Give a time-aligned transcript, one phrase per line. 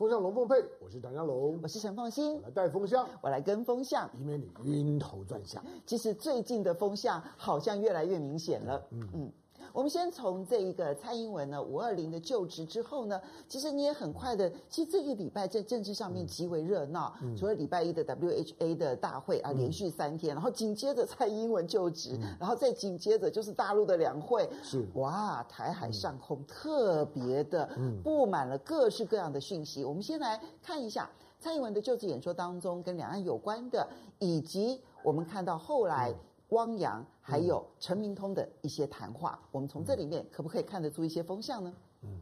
[0.00, 5.62] 风向龙凤配，我是唐家龙，我是陈凤新，我来带风向，我来跟风向，以免你晕头转向。
[5.84, 9.08] 其实最近的风向好像越来越明显了，嗯。
[9.12, 9.32] 嗯。
[9.72, 17.14] 我们先从这一个蔡英文呢，五二零的就职之后呢，其实你也很快的，其实这个礼拜在政治上面极为热闹。
[17.22, 27.68] 嗯、除了礼拜一的 WHA 的大会啊，连续三天，嗯、然后紧接着蔡英文就职，嗯、然后再紧接着就是大陆的两会，是哇，台海上空特别的
[28.02, 29.82] 布满了各式各样的讯息。
[29.82, 36.12] 嗯、我们先来看一下蔡英文的就职演说当中跟两岸有关的，以及我们看到后来。
[36.50, 41.72] 汪洋还有陈明通的一些谈话，嗯、我们从这里面可不可以看得出一些风向呢？
[42.02, 42.20] 嗯，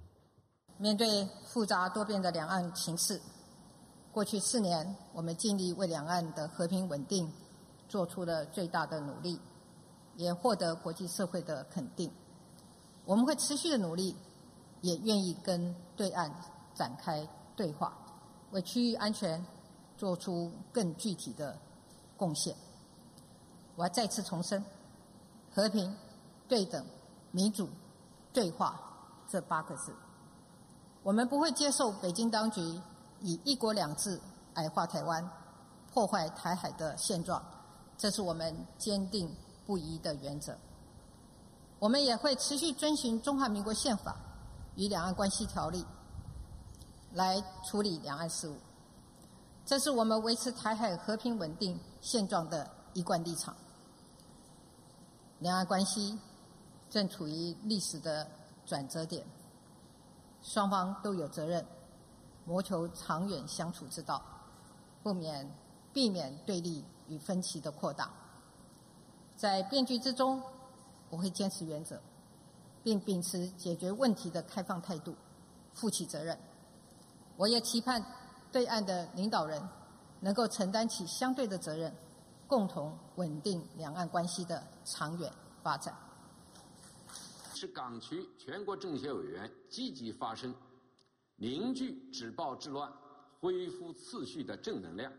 [0.76, 3.18] 面对复杂多变的两岸情势，
[4.12, 7.32] 过去四年我们尽力为两岸的和平稳定
[7.88, 9.40] 做出了最大的努力，
[10.16, 12.12] 也获得国际社会的肯定。
[13.06, 14.14] 我们会持续的努力，
[14.82, 16.30] 也愿意跟对岸
[16.74, 17.96] 展开对话，
[18.50, 19.42] 为区域安全
[19.96, 21.58] 做出更具体的
[22.16, 22.54] 贡献。
[23.76, 24.62] 我要再次重申，
[25.58, 25.92] 和平、
[26.46, 26.86] 对等、
[27.32, 27.68] 民主、
[28.32, 28.80] 对话
[29.26, 29.92] 这八个字，
[31.02, 32.60] 我们不会接受北京当局
[33.22, 34.20] 以“一国两制”
[34.54, 35.28] 矮化台湾、
[35.92, 37.42] 破坏台海的现状，
[37.96, 39.28] 这是我们坚定
[39.66, 40.56] 不移的原则。
[41.80, 44.14] 我们也会持续遵循中华民国宪法
[44.76, 45.84] 与两岸关系条例
[47.14, 48.56] 来处理两岸事务，
[49.66, 53.52] 这是我们维持台海和平稳定现状的一贯立场。
[55.40, 56.18] 两岸关系
[56.90, 58.26] 正处于历史的
[58.66, 59.24] 转折点，
[60.42, 61.64] 双方都有责任
[62.44, 64.20] 谋求长远相处之道，
[65.02, 65.48] 不免
[65.92, 68.10] 避免对立与分歧的扩大。
[69.36, 70.42] 在变局之中，
[71.08, 72.00] 我会坚持原则，
[72.82, 75.14] 并秉持解决问题的开放态度，
[75.72, 76.36] 负起责任。
[77.36, 78.04] 我也期盼
[78.50, 79.62] 对岸的领导人
[80.18, 81.94] 能够承担起相对的责任。
[82.48, 85.30] 共同稳定两岸关系的长远
[85.62, 85.94] 发展，
[87.54, 90.54] 是港区全国政协委员积极发声，
[91.36, 92.90] 凝聚止暴制乱、
[93.38, 95.12] 恢复秩序的正能量，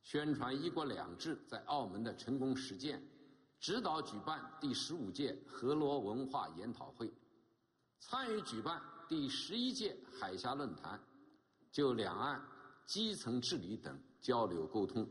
[0.00, 3.06] 宣传“一国两制”在澳门的成功实践，
[3.60, 7.12] 指导举办第十五届河罗文化研讨会，
[8.00, 8.80] 参与举办
[9.10, 10.98] 第十一届海峡论坛，
[11.70, 12.42] 就两岸
[12.86, 15.06] 基层治理等交流沟通。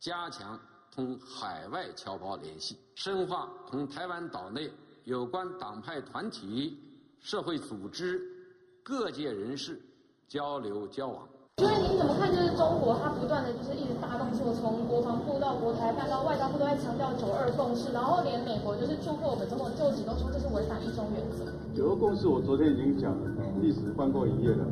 [0.00, 0.58] 加强
[0.90, 4.72] 同海外侨胞联系，深化同台湾岛内
[5.04, 6.78] 有关党派团体、
[7.20, 8.18] 社会组织、
[8.82, 9.78] 各界人士
[10.26, 11.28] 交流交往。
[11.58, 12.34] 所以您怎么看？
[12.34, 21.44] 就是中国它不断的就是一直大动作，从国防部到国台办到外交部都在强调九二共识，然后连美国就是祝贺我们中国就职都说这是违反一中原则。
[21.76, 23.28] 九二共识我昨天已经讲了，
[23.60, 24.64] 历史翻过一页了，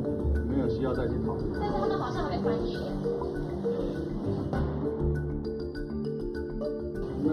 [0.49, 1.53] 没有需要再去讨论。
[1.61, 2.57] 但是他们好像还没翻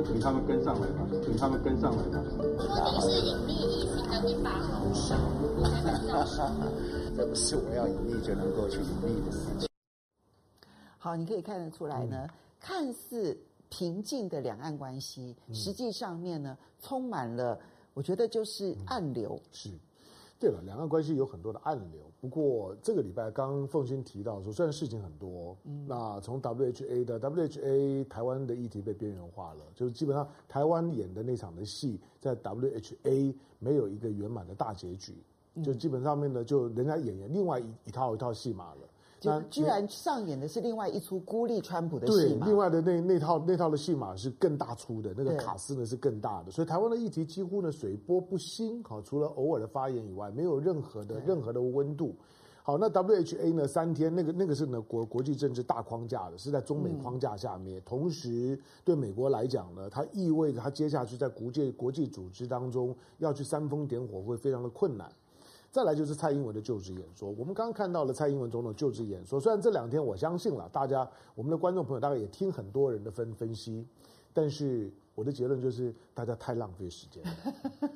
[0.04, 2.22] 请他们跟上来吧，请他们跟上来吧。
[2.58, 4.60] 说你是隐秘疫情的一把
[4.94, 5.14] 手，
[7.16, 9.68] 这不是我要隐秘就能够去隐秘的事情。
[10.98, 12.30] 好，你可以看得出来呢，嗯、
[12.60, 13.36] 看似
[13.68, 17.58] 平静的两岸关系，嗯、实际上面呢，充满了，
[17.94, 19.40] 我觉得就是暗流。
[19.42, 19.70] 嗯、是。
[20.38, 22.00] 对了，两岸关系有很多的暗流。
[22.20, 35.14] 不过这个礼拜，刚刚凤新提到说，虽然事情很多，嗯，那从 WHA 的 WHA 台湾的议题被边缘化了，就是基本上台湾演的那场的戏，在 WHA 没有一个圆满的大结局，
[35.54, 38.85] 嗯、就基本上面呢，就人家演演另外一一套一套戏码了。
[39.26, 42.46] 那居然上演的是另外一出孤立川普的戏码。
[42.46, 52.14] 对，另外的那那套那套的戏码是更大出的，那个卡斯呢是更大的，所以台湾的议题几乎呢水波不兴，好，除了偶尔的发言以外，没有任何的任何的温度。
[52.62, 65.08] 好，那 WHA 呢三天，那个那个是呢国国际政治大框架的，是在中美框架下面，嗯、同时对美国来讲呢，它意味着它接下去在国际国际组织当中要去煽风点火会非常的困难。
[65.72, 69.38] 再来就是蔡英文的就职演说，我们刚刚看到了蔡英文总统就职演说。
[69.38, 73.86] 虽然这两天我相信了大家，我们的观众朋友大概也听很多人的分分析，
[74.32, 77.30] 但是我的结论就是大家太浪费时间了。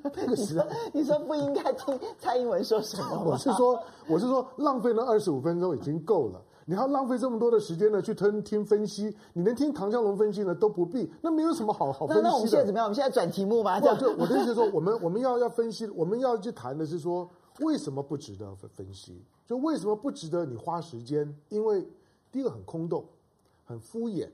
[0.15, 3.25] 那个时候你说不应该听蔡英文说什么？
[3.25, 9.17] 我是说，我是说浪费那二十五分钟已经够了，你还要浪费这么多的时间呢去听听分析？
[9.33, 12.29] 你连听唐江龙分析呢都不必，那没有什么好好分析的。
[12.29, 12.85] 那那我们现在怎么样？
[12.85, 13.81] 我们现在转题目吧。
[13.81, 17.27] 就我的意思是说，我们我们要要分析，我们要去谈的是说。
[17.61, 19.23] 为什么不值得分分析？
[19.47, 21.35] 就为什么不值得你花时间？
[21.49, 21.87] 因为
[22.31, 23.05] 第一个很空洞，
[23.65, 24.29] 很敷衍，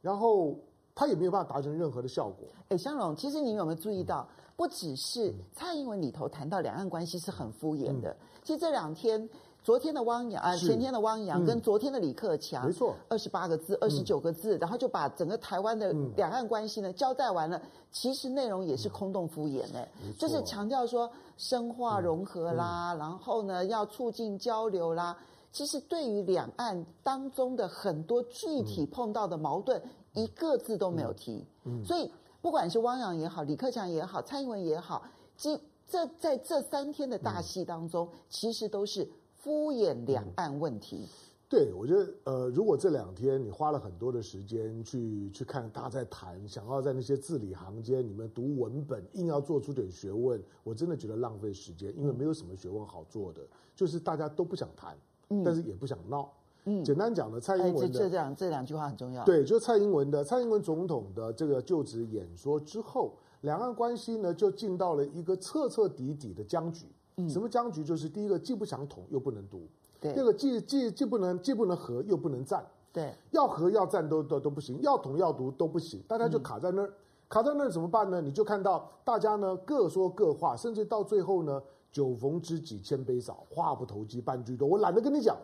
[0.00, 0.58] 然后
[0.94, 2.48] 他也没有办法达成任何的效果。
[2.68, 9.28] 哎，香龙，其实你有没有注意到，不只是蔡英文里头谈到两岸关系是很敷衍的，嗯、其实这两天
[9.66, 17.60] 昨天的汪洋啊，前天的汪洋跟昨天的李克强，没错，二十八个字，二十九个字，然后就把整个台湾的两岸关系呢交代完了。
[17.90, 25.18] 其实内容也是空洞敷衍哎，就是强调说深化融合啦，然后呢要促进交流啦。
[25.50, 31.44] 其实对于两岸当中的很多具体碰到的矛盾，一个字都没有提。
[31.84, 32.08] 所以
[32.40, 35.02] 不管是汪洋也好，李克强也好，蔡英文也好，
[35.36, 39.10] 这这在这三天的大戏当中，其实都是。
[39.46, 41.08] 敷衍两岸问题，嗯、
[41.48, 53.40] 对，我觉得呃，如果这两天你花了很多的时间去去看大家在谈，想要在那些字里行间里面读文本，硬要做出点学问，我真的觉得浪费时间，因为没有什么学问好做的，
[53.76, 54.98] 就是大家都不想谈，
[55.28, 56.28] 嗯、但是也不想闹。
[56.64, 59.24] 嗯，简单讲呢，蔡英文的、这两这两句话很重要。
[59.24, 63.12] 对，就蔡英文的蔡英文总统的这个就职演说之后，
[63.42, 66.86] 两岸关系呢就进到了一个彻彻底底的僵局。
[67.28, 67.82] 什么僵局？
[67.82, 69.60] 就是第一个，既不想统又不能独；
[69.98, 72.64] 对，第二个，既既既不能既不能和又不能战。
[72.92, 76.88] 对，要和要战都都都不行，要统要独都不行，大家就卡在那儿。
[76.88, 76.92] 嗯、
[77.28, 78.20] 卡在那儿怎么办呢？
[78.20, 84.68] 你就看到大家呢各说各话，甚至到最后呢，酒逢知己千杯少，话不投机半句多。
[84.68, 85.36] 我懒得跟你讲，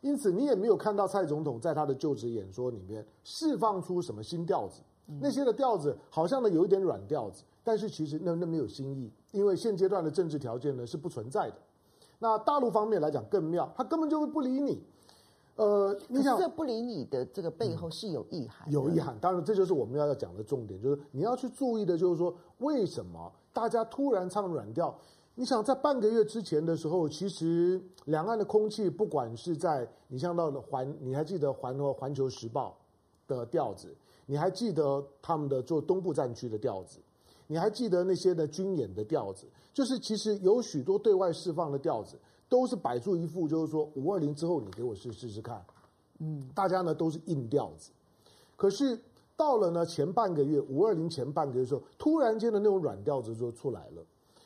[0.00, 4.80] 因此你也没有看到蔡总统在他的就职演说里面释放出什么新调子。
[5.10, 7.42] 嗯、那些的调子好像呢有一点软调子。
[7.62, 11.56] 但是其实那那没有新意，因为现阶段的政治条件呢是不存在的。
[12.18, 14.82] 那大陆方面来讲更妙，他根本就会不理你。
[15.56, 19.14] 呃，你想这不理你的这个背后是有意涵，嗯，有意涵。
[19.20, 24.94] 当然，这就是我们要要讲的重点，就是你要去注意的，就是说为什么大家突然唱软调？
[25.34, 32.76] 你想在半个月之前的时候，其实两岸的空气，不管是在你像到的环，你还记得环和环球时报
[33.26, 33.94] 的调子，
[34.30, 37.00] 你还记得他们的做东部战区的调子。
[37.48, 39.44] 你还记得那些的军演的调子？
[39.74, 42.16] 就是其实有许多对外释放的调子，
[42.48, 45.60] 都是摆出一副就是说五二零之后你给我试试试看，
[46.20, 47.90] 嗯，大家呢都是硬调子。
[48.54, 48.96] 可是
[49.36, 54.04] 到了呢前半个月五二零前半个月的时候，突然间的那种软调子就出来了。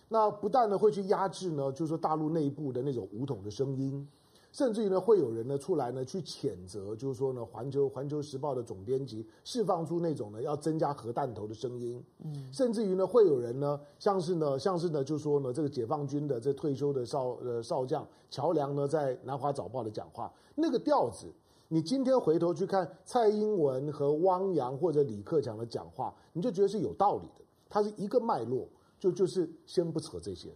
[0.08, 4.08] 那不但呢会去压制呢，就是说大陆内部的那种武统的声音。
[4.54, 12.00] 甚至于呢，会有人呢出来呢去谴责，就是说呢，环球环球时报的总编辑释放出那种呢要增加核弹头的声音。
[12.22, 21.26] 嗯，甚至于呢，会有人呢，像是呢，像是呢，就说呢，这个解放军的这退休的少呃少将乔梁呢，在南华早报的讲话，那个调子，
[21.66, 28.68] 你今天回头去看蔡英文和汪洋或者李克强的讲话，你就觉得是有道理的，它是一个脉络，
[29.00, 30.50] 就就是先不扯这些。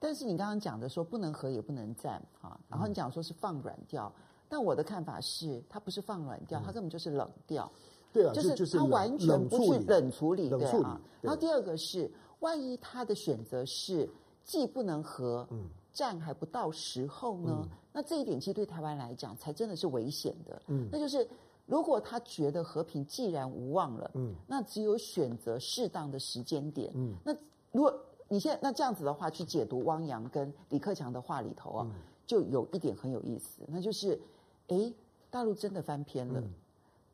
[0.00, 4.12] 但是你刚刚讲的说不能和也不能战啊，然后你讲说是放软调，
[4.48, 7.70] 但我的看法是，它不是放软调，它根本就是冷调。
[8.12, 10.88] 对啊，就是它完全不去冷处理，冷处理。
[11.20, 12.10] 然后第二个是，
[12.40, 14.08] 万一他的选择是
[14.44, 15.46] 既不能和，
[15.92, 17.68] 战还不到时候呢？
[17.92, 20.62] 那这一点其实对台湾来讲才真的是危险的。
[20.68, 21.28] 嗯，那就是
[21.66, 26.92] 如果他觉得和平既然无望了，嗯，那只有选择适当的时间点。
[26.94, 27.34] 嗯，那
[27.72, 27.92] 如果。
[28.28, 31.94] 你现在那这样子的话去解读汪洋跟李克强的话里头啊，嗯、
[32.26, 34.20] 就有一点很有意思，那就是，
[34.68, 34.92] 哎，
[35.30, 36.50] 大陆真的翻篇了，嗯、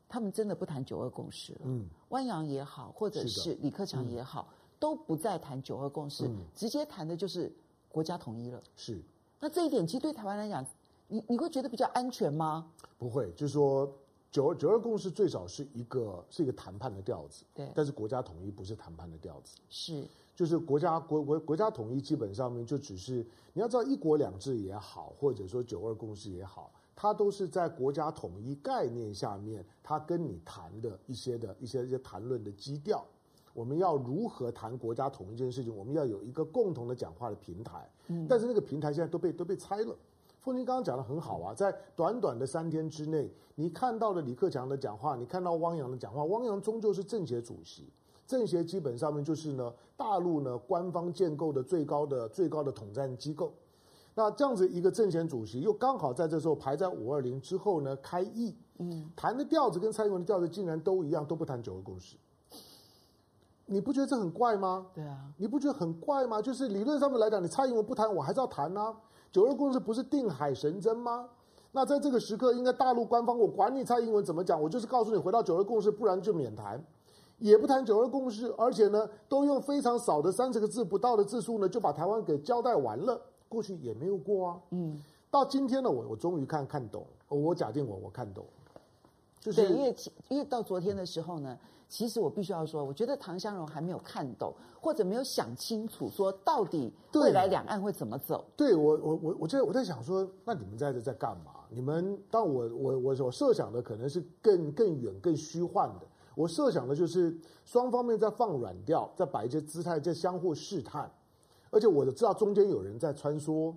[0.09, 1.59] 他们真的不谈九二共识了。
[1.63, 7.49] 嗯，汪洋也好，或者是李克强也好，嗯、都不再谈九二共识，嗯、直接谈的就是
[7.87, 8.61] 国家统一了。
[8.75, 9.01] 是，
[9.39, 10.65] 那这一点其实对台湾来讲，
[11.07, 12.69] 你你会觉得比较安全吗？
[12.97, 13.89] 不会，就是说
[14.31, 20.05] 九二九二共识最早是一个是一个谈判的调子，对，但是国家统一不是谈判的调子，是。
[20.35, 33.05] 就是国家国国国家统一，基本上面就只是你要知道一国两制也好，或者说九二共识也好，它都是在国家统一概念下面，它跟你谈的一些的一些一些谈论的基调。
[33.53, 35.73] 我们要如何谈国家统一这件事情？
[35.73, 37.89] 我们要有一个共同的讲话的平台。
[38.07, 39.95] 嗯，但是那个平台现在都被都被拆了。
[40.41, 47.89] 凤琴刚刚讲的很好啊，在短短的三天之内，你看到了李克强的讲话，你看到汪洋的讲话，汪洋终究是政协主席。
[48.25, 53.53] 政协基本上面就是呢，大陆呢官方建构的最高的最高的统战机构。
[54.13, 62.15] 那这样子一个政协主席，又刚好在这时候排在五二零之后呢开议，嗯，谈的调子跟蔡英文的调子竟然都一样，都不谈九二共识。
[63.65, 64.87] 你不觉得这很怪吗？
[64.93, 66.41] 对啊，你不觉得很怪吗？
[66.41, 68.95] 就是理论上面来讲，你蔡英文不谈，我还是要谈呐、啊。
[69.31, 71.27] 九二共识不是定海神针吗？
[71.73, 76.81] 那在这个时刻，应该大陆官方我管你蔡英文怎么讲，我就是告诉你回到九二共识，不然就免谈。
[77.37, 83.19] 也不谈九二共识，而且呢，都用非常少的三十个字不到的字数呢，就把台湾给交代完了。
[83.47, 84.61] 过去也没有过啊。
[84.71, 84.99] 嗯，
[85.29, 88.45] 到今天呢，我我终于看看懂，我假定我我看懂。
[89.39, 89.95] 就是对，因为
[90.29, 98.43] 因为到昨天的时候呢，其实我必须要说，我觉得唐湘龙还没有看懂，或者没有想清楚，说到底未来两岸会怎么走。
[98.55, 101.51] 对，对我我我我在我在想说，那你们在这在干嘛？
[101.69, 106.07] 你们但我我我我设想的可能是更更远更虚幻的。
[106.35, 111.09] 我设想的就是双方面在放软调，在摆一些姿态，在相互试探，
[111.69, 113.73] 而且我知道中间有人在穿梭，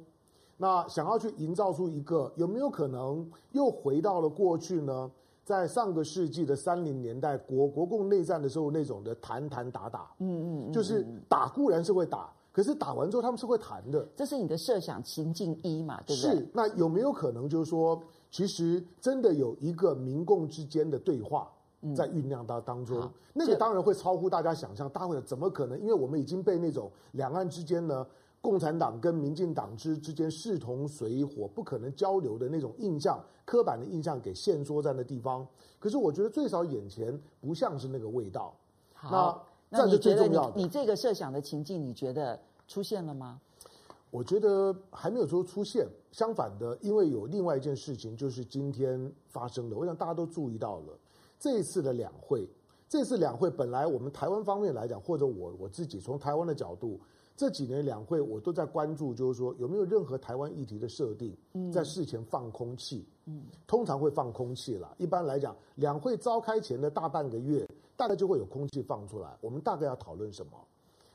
[0.56, 5.10] 那想要去营造出一个有没有可能又回到了过去呢？
[5.44, 14.06] 在上个世纪的三零年代，国国共内战的时候，那种的谈谈打打，嗯嗯，嗯，就是打固然是会打，可是打完之后他们是会谈的。
[14.14, 16.32] 这是你的设想情境一嘛，对不对？
[16.32, 16.48] 是。
[16.52, 17.98] 那有没有可能就是说，
[18.30, 21.50] 其实真的有一个民共之间的对话
[21.94, 23.00] 在酝酿到当中？
[23.00, 25.80] 嗯、那个当然会超乎大家想象，大会怎么可能？
[25.80, 28.06] 因为我们已经被那种两岸之间呢。
[28.40, 34.18] 共产党跟民进党之之间势同水火，不可能交流的那种印象，刻板的印象。
[34.20, 35.44] 给限缩在那地方。
[35.80, 38.54] 可是我觉得最少眼前不像是那个味道。
[38.92, 43.40] 好，那你觉得你你这个设想的情境，你觉得出现了吗？
[44.12, 45.84] 我觉得还没有说出现。
[46.12, 50.98] 相反的，因为有另外一件事情，就是今天发生的，我想大家都注意到了
[51.38, 52.48] 这一次的两会。
[52.88, 56.98] 这次两会本来我们台湾方面来讲，或者我我自己从台湾的角度。
[57.36, 61.36] 这几年两会我都在关注，就是说有没有任何台湾议题的设定，
[61.70, 63.06] 在事前放空气，
[63.64, 64.92] 通常会放空气了。
[64.98, 67.64] 一般来讲，两会召开前的大半个月，
[67.96, 69.36] 大概就会有空气放出来。
[69.40, 70.52] 我们大概要讨论什么？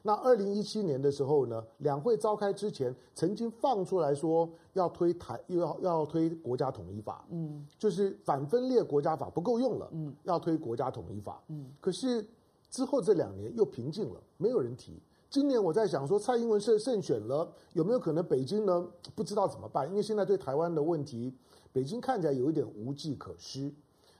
[0.05, 12.23] 那二零一七年的时候呢，两会召开之前，曾经放出来说要推台，又要要推国家统一法，嗯，就是反分裂国家法不够用了，嗯，要推国家统一法，嗯，可是
[12.69, 15.01] 之后这两年又平静了，没有人提。
[15.29, 18.87] 今年我在想说，蔡英文胜胜选了，有没有可能北京呢？
[19.15, 21.33] 不知道怎么办，因为现在对台湾的问题，
[21.71, 23.73] 北京看起来有一点无计可施。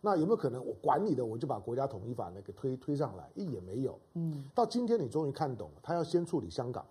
[0.05, 3.29] 那有没有可能我管你的，我就把国家统一法呢给推推上来？
[3.35, 3.97] 也没有。
[4.15, 6.85] 嗯，到今天你终于看懂了，他要先处理香港，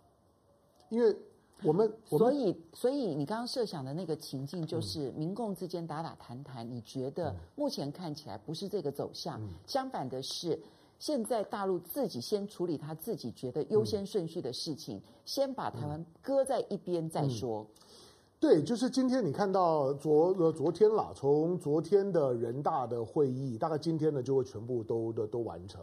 [0.89, 1.15] 因为
[1.63, 10.59] 我们，所以所以你刚刚设想的那个情境就是民共之间打打谈谈，你觉得目前看起来不是这个走向，相反的是。
[10.99, 17.63] 现在大陆自己先处理他自己觉得优先顺序的事情，嗯、先把台湾搁在一边再说。
[17.63, 17.67] 嗯、
[18.43, 25.81] 对，就是今天你看到昨呃昨天啦，从昨天的人大的会议，大概今天呢就会全部都的都完成。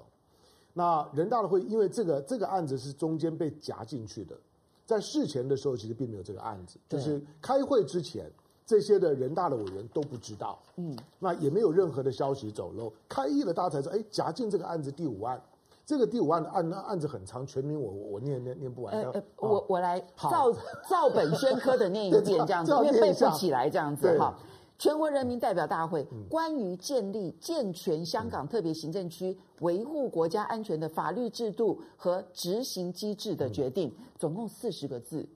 [0.73, 4.37] 那人大的会，因为这个这个案子是中间被夹进去的，
[4.85, 8.29] 在事前的时候其实并没有这个案子，就是开会之前。
[8.65, 12.93] 这些的人大的委员都不知道，嗯，那也没有任何的消息走漏。
[13.07, 15.41] 开议了，大家才知道，哎，夹进这个案子第五案，
[15.89, 18.93] 这个第五案的案案子很长，全名我我念念念不完。
[18.93, 20.53] 呃呃，我我来照
[20.87, 24.37] 照本宣科的念一遍，这样子，因为背不起来，这样子哈。
[24.77, 35.27] 全国人民代表大会关于建立健全香港特别行政区维护国家安全的法律制度和执行机制的决定，总共四十个字，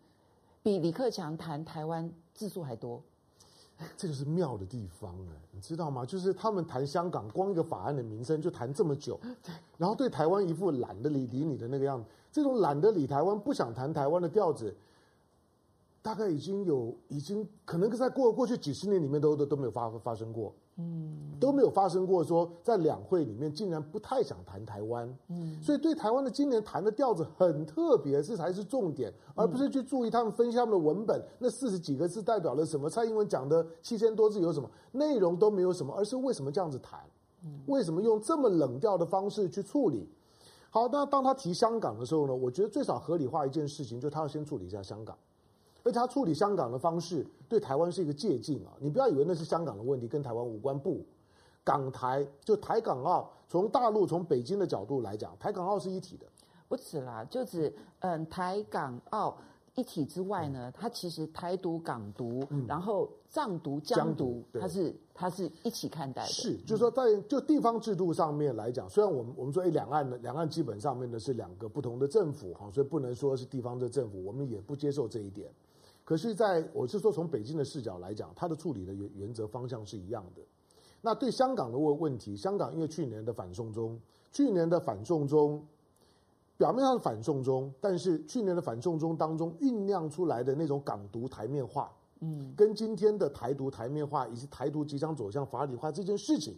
[0.62, 3.02] 比李克强谈台湾字数还多。
[3.96, 6.06] 这就是妙的地方哎，你知道吗？
[6.06, 9.20] 就是他们谈香港，光一个法案的名声就谈这么久，
[9.78, 14.76] 然后对台湾一副懒得理理你的那个样子，这种懒得理台湾、不想谈台湾的调子，
[16.04, 20.54] 大概已经有，已经可能在过过去几十年里面都都都没有发发生过。
[20.76, 32.90] 嗯，都没有发生过说在两会里面竟然不太想谈台湾，嗯，所以对台湾的今年谈的调子很特别，这才是重点，而不是去注意他们分析他们的文本，那四十几个字代表了什么？
[32.90, 37.00] 蔡英文讲的七千多字有什么内容都没有什么，而是为什么这样子谈？
[37.68, 40.10] 为什么用这么冷调的方式去处理？
[40.72, 42.34] 好，那当他提香港的时候呢？
[42.34, 45.16] 我觉得最少合理化一件事情，就是他要先处理一下香港。
[45.84, 48.72] 而他处理香港的方式对台湾是一个借鉴啊！
[48.80, 50.78] 你不要以为那是香港的问题，跟台湾无关。
[50.80, 51.06] 不，
[51.64, 56.26] 港台就台港澳，从大陆从北京的角度来讲，台港澳是一体的。
[56.70, 59.38] 不止啦，就指嗯台港澳
[59.76, 66.30] 一体之外呢，它其实台独、港独，嗯、然后藏独、疆独，它是它是一起看待的。
[66.30, 75.52] 是，就是说在就地方制度上面来讲，虽然我们我们说哎两岸的两岸基本上面呢是两个不同的政府哈，所以不能说是地方的政府，我们也不接受这一点。
[76.06, 80.42] 可是，在我是说，从北京的视角来讲，它的处理的原原则方向是一样的。
[81.02, 84.00] 那对香港的问问题，香港因为去年的反送中，
[84.32, 85.66] 去年的反送中，
[86.58, 96.58] 表面上是反送中，但是去年的反送中当中酝酿出来的那种港独台面化，嗯，跟今天的台独台面化以及台独即将走向法理化这件事情，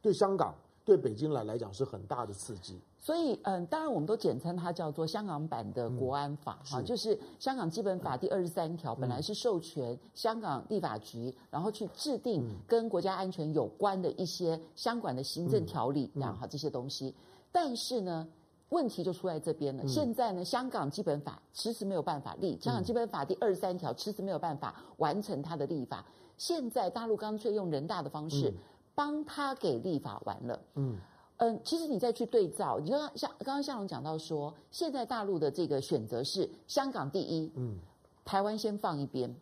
[0.00, 0.54] 对香港
[0.86, 2.80] 对北京来来讲是很大的刺激。
[2.98, 17.14] 所以，嗯，当然我们都简称它叫做香港版的国安法，哈、嗯，就是香港基本法第二十三条，本来是授权香港立法局，然后去制定跟国家安全有关的一些相关的行政条例，然后这些东西。
[17.52, 18.26] 但是呢，
[18.70, 19.86] 问题就出在这边了。
[19.86, 26.04] 现在呢，香港基本法迟迟没有办法立，香港基本法第二十三条迟迟没有办法完成它的立法。
[26.36, 28.52] 现在大陆干脆用人大的方式
[28.96, 30.98] 帮他给立法完了，嗯。
[31.38, 37.78] 嗯，其实你再去对照，你说像刚刚夏龙讲到说，现在大陆的这个选择是香港第一，嗯，
[38.24, 39.36] 台湾先放一边。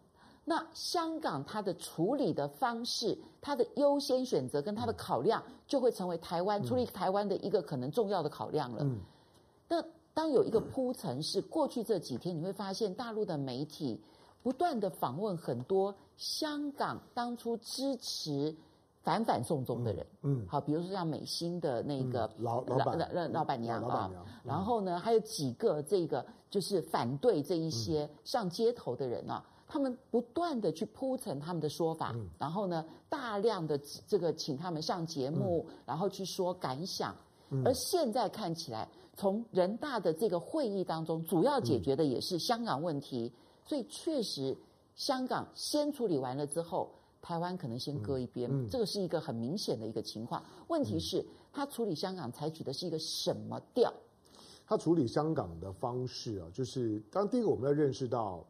[0.45, 8.83] 那香港它的处理的方式，它的优先选择跟它的考量，就会成为台湾处理台湾的一个可能重要的考量了。
[8.83, 8.99] 嗯，
[9.69, 9.81] 那
[10.13, 14.01] 当有一个铺陈是过去这几天，你会发现大陆的媒体
[14.43, 18.53] 不断的访问很多香港当初支持。
[19.05, 22.99] 反反送中的人，嗯，好，比如说像美心的那个老老板。
[23.13, 24.11] 老老板娘啊，
[24.43, 37.15] 然后呢，还有几个这个就是反对这一些上街头的人啊，他们不断的去铺陈他们的说法，然后呢，大量的这个请他们上节目，然后去说感想，
[37.63, 43.31] 而现在看起来，从人大的这个会议当中，主要解决的也是香港问题，
[43.67, 44.57] 所以确实
[44.97, 46.89] 香港先处理完了之后。
[47.25, 50.45] 台湾可能先搁一边，嗯嗯、这个是一个很明显的一个情况。
[50.69, 53.91] 问题是，他处理香港采取的是一个什么调？
[54.67, 58.45] 他处理香港的方式啊，就是当第一个我们要认识到，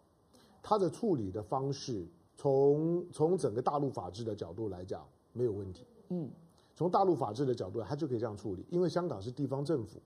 [0.61, 2.05] 他的处理的方式，
[2.37, 5.87] 从从整个大陆法治的角度来讲没有问题。
[6.09, 6.29] 嗯，
[6.75, 10.01] 从大陆法治的角度，他就可以这样处理，因为香港是地方政府，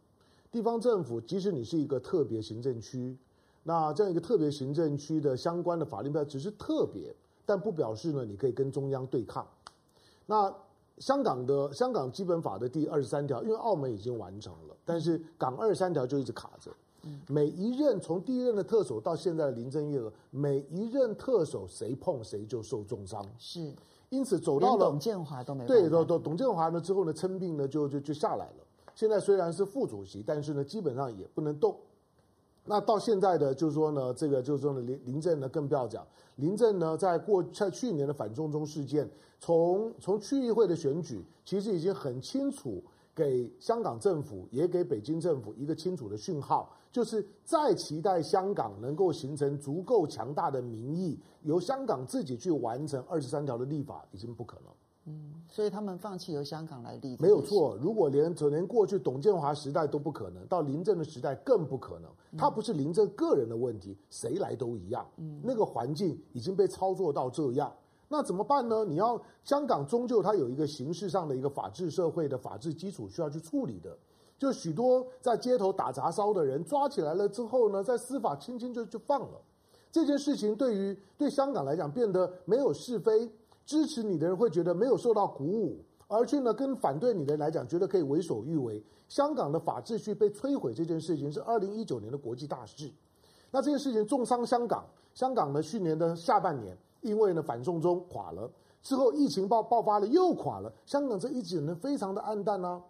[0.52, 3.16] 地方政府即使你是一个特别行政区，
[3.62, 7.16] 那这样一个特别行政区的相关的法律标只是特别。
[7.48, 9.48] 但不表示呢，你可以跟中央对抗。
[10.26, 10.54] 那
[10.98, 16.70] 香港的香港基本法的第二十三条，因为澳门已经完成了，但是港二十三条就一直卡着。
[17.26, 23.24] 每一任从第一任的特首到现在的林郑月娥，每一任特首谁碰谁就受重伤。
[23.38, 23.72] 是，
[24.10, 28.56] 因此走到了董建华都没对，董董董建华呢之后呢，称病呢就就就下来了。
[28.94, 31.74] 现在虽然是副主席，但是呢基本上也不能动。
[32.68, 36.06] 那到现在的就是说呢，这个就是说呢，林林郑呢更不要讲。
[36.36, 39.08] 林郑呢，在过在去年的反中中事件，
[39.40, 54.72] 从从区议会的选举，其实已经很清楚给香港政府也给北京政府一个清楚的讯号，就是再期待香港能够形成足够强大的民意，由香港自己去完成二十三条的立法，已经不可能。
[55.08, 57.76] 嗯，所以他们放弃由香港来立，没有错。
[57.80, 62.10] 如果连就连过去董建华时代都不可能，到林郑的时代更不可能。
[62.36, 65.08] 他不是林郑个人的问题，谁来都一样。
[65.16, 67.72] 嗯，那个环境已经被操作到这样，
[68.08, 68.84] 那怎么办呢？
[68.84, 73.96] 你要香港终究它有一个形式上的一个法治社会的法治基础需要去处理的。
[74.38, 79.40] 就许多在街头打杂烧的人抓起来了之后呢，在司法轻轻就就放了。
[79.90, 83.30] 这件事情对于对香港来讲变得没有是非。
[83.68, 88.82] 支持你的人会觉得没有受到鼓舞，而去呢跟反对你的人来讲，觉得可以为所欲为。
[89.08, 92.90] 香港的法秩序被摧毁这件事情是二零一九年的国际大事，
[93.50, 94.86] 那这件事情重伤香港。
[95.12, 98.50] 香港呢去年的下半年，因为呢反送中垮了，
[98.80, 102.82] 之后疫情爆爆发了又垮了，香港这一整年非常的暗淡啊。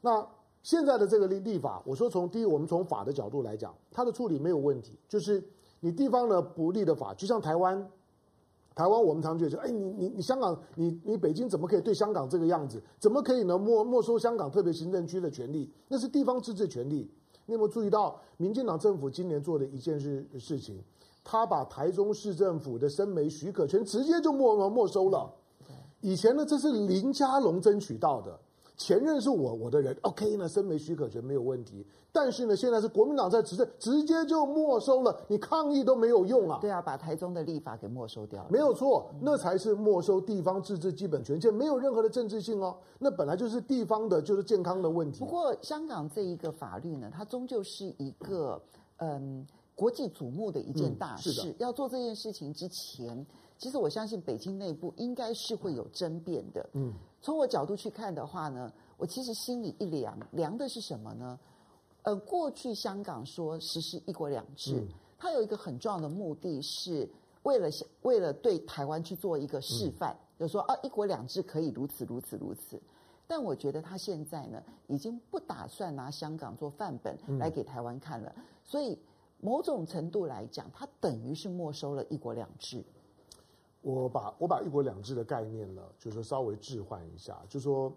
[0.00, 0.24] 那
[0.62, 5.42] 现在的这个立立法，我说从第一，我们从法的角度来讲，它的处理没有问题，就是
[5.80, 7.90] 你地方呢不立的法，就像台湾。
[8.80, 12.82] 台湾，我们常觉得，哎，你你你香港，你你北京怎么可以对香港这个样子？
[12.98, 13.58] 怎么可以呢？
[13.58, 15.70] 没没收香港特别行政区的权利？
[15.86, 17.06] 那是地方自治权利。
[17.44, 20.82] 你有没有注意到，民进党政府今年做的一件事事情？
[21.22, 25.30] 他把台中市政府的生煤许可权直接就没没收了。
[26.00, 28.40] 以前呢，这是林佳龙争取到的。
[28.80, 31.84] 前任是我我的人，OK 呢，生煤许可权没有问题。
[32.10, 36.58] 但是呢，现在是国民党在执政，直接就没收了，你抗议都没有用啊。
[36.62, 38.48] 对啊，把台中的立法给没收掉了。
[38.50, 42.74] 没有错，那才是没收地方自治基本权，限没有任何的政治性哦。
[42.98, 45.18] 那本来就是地方的，就是健康的问题。
[45.18, 48.58] 不过香港这一个法律呢，它终究是一个
[48.96, 51.30] 嗯国际瞩目的一件大事。
[51.30, 51.56] 嗯，是的。
[51.58, 53.26] 要做这件事情之前，
[53.60, 56.66] 其实我相信北京内部应该是会有争辩的。
[56.72, 56.94] 嗯。
[57.20, 61.38] 从我角度去看的话呢，我其实心里一凉，凉的是什么呢？
[62.04, 67.06] 呃，过去香港说实施一国两制，嗯、它有一个很重要的目的是
[67.42, 67.68] 为了
[68.00, 72.80] 为了对台湾去做一个示范，就、嗯、说啊，一国两制可以如此如此如此。
[73.26, 78.98] 但我觉得他现在呢，已经不打算拿香港做范本来给台湾看了，嗯、所以
[79.38, 82.82] 某种程度来讲，他等于是没收了一国两制。
[83.82, 87.92] 我把我把一国两制的概念呢，就是稍微置换一下，就说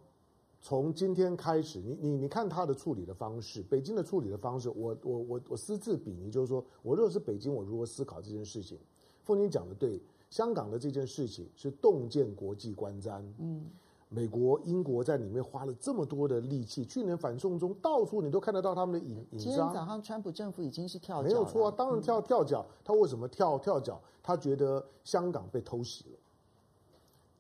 [0.62, 8.80] 从今天开始，你你你看他的处理的方式，北京的处理的方式，我我我我私自比拟，就是说我如果是北京，我如何思考这件事情？
[9.24, 13.66] 凤姐讲的对，香港的这件事情是洞见国际观瞻，嗯，
[14.14, 19.40] 美国、英国在里面花了这么多的力气，去年反送中到处你都看得到他们的影影。
[19.40, 24.00] 今天早上川普政府已经是跳脚，没有错啊，当然跳跳脚，他为什么跳跳脚？
[24.22, 26.18] 他觉得香港被偷袭了。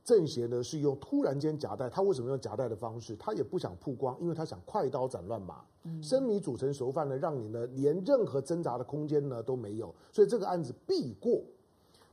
[0.03, 3.15] 政协呢是用突然间夹带，他为什么用夹带的方式？
[3.17, 5.63] 他也不想曝光，因为他想快刀斩乱麻，
[6.01, 11.43] 生米煮成熟饭呢，让你呢连任何挣扎的空间呢都没有，所以这个案子必过。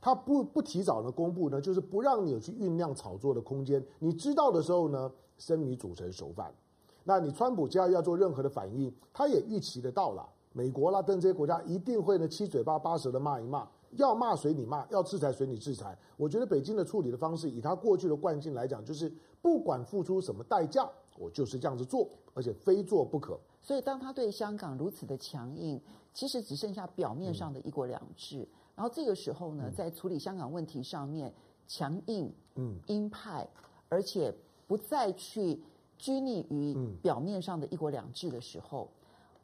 [0.01, 3.85] 他不不提早呢公布呢，就是不让你有去酝酿炒作的空间。
[3.99, 6.51] 你知道的时候呢，生米煮成熟饭。
[7.03, 13.67] 那你川普家要做任何的反应，他也预期得到了，美国啦等这些国家一定会呢七嘴八八舌的骂一骂。
[13.97, 15.97] 要骂随你骂，要制裁随你制裁。
[16.15, 19.11] 我觉得北京的处理的方式，以他过去的惯性来讲，就是
[19.41, 23.37] 不管付出什么代价，我就是这样子做，而且非做不可。
[23.61, 25.81] 所以，当他对香港如此的强硬，
[26.13, 28.47] 其实只剩下表面上的一国两制。
[28.81, 31.31] 然后这个时候呢，在处理香港问题上面
[31.67, 33.47] 强硬、嗯，鹰派，
[33.89, 34.33] 而且
[34.65, 35.61] 不再去
[35.99, 38.89] 拘泥于表面上的一国两制的时候。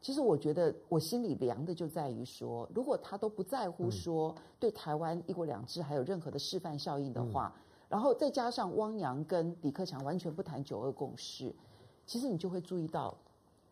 [0.02, 7.54] 其实我觉得我心里凉的就在于说，如果他都不在乎说对台湾一国两制还有任何的示范效应的话，
[7.88, 11.54] 然后再加上汪洋跟李克强完全不谈九二共识，
[12.08, 13.16] 其实你就会注意到，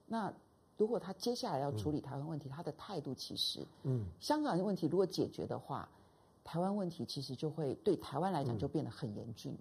[0.05, 0.31] 那
[0.77, 5.87] 如果他接下来要处理台湾问题，他的态度其实，嗯，香港的问题如果解决的话，
[6.43, 9.59] 台湾问题其实就会对台湾来讲就变得很严峻了。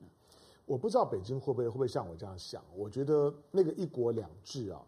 [0.66, 2.62] 我不知道北京会不会会不会像我这样想？
[2.74, 4.82] 我觉得那个一国两制啊。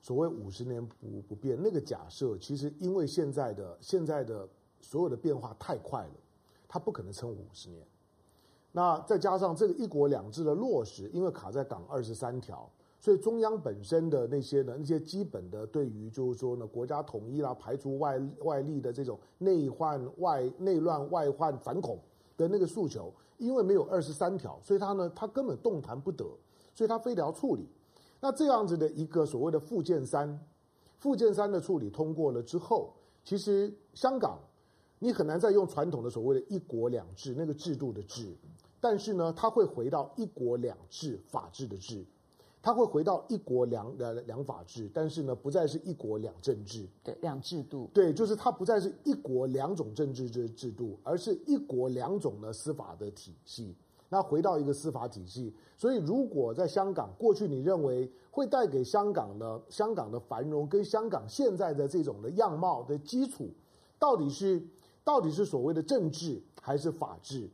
[0.00, 4.48] 所谓五十年不不变，那个假设其实因为现在的现在的
[4.80, 6.14] 所有的变化太快了，
[6.68, 7.84] 它不可能撑五十年。
[8.70, 12.70] 那再加上这个一国两制的落实，因为卡在港二十三条，
[13.06, 22.00] 所以中央本身的那些呢那些基本的对于就是说呢国家统一啦、排除外外力的这种内患外内乱外患反恐
[22.36, 26.24] 的那个诉求，因为没有二十三条，所以他呢他根本动弹不得，
[26.74, 27.68] 所以他非得要处理。
[28.18, 30.44] 那这样子的一个所谓的附件三，
[30.98, 32.92] 附件三的处理通过了之后，
[33.22, 34.40] 其实香港
[34.98, 38.34] 你很难再用传统的所谓的一国两制那个制度的制，
[38.80, 42.04] 但是呢，它会回到一国两制法治的制，
[42.66, 53.72] 它会回到一国两呃两法治，但是呢，不再是一国两政治，对两制度，对，就是它不再是一国两种政治制制度，而是一国两种的司法的体系。
[54.08, 63.48] 那回到一个司法体系，所以如果在香港过去，你认为会带给香港的香港的繁荣跟香港现在的这种的样貌的基础，
[63.96, 64.60] 到底是
[65.04, 67.48] 到底是所谓的政治还是法治？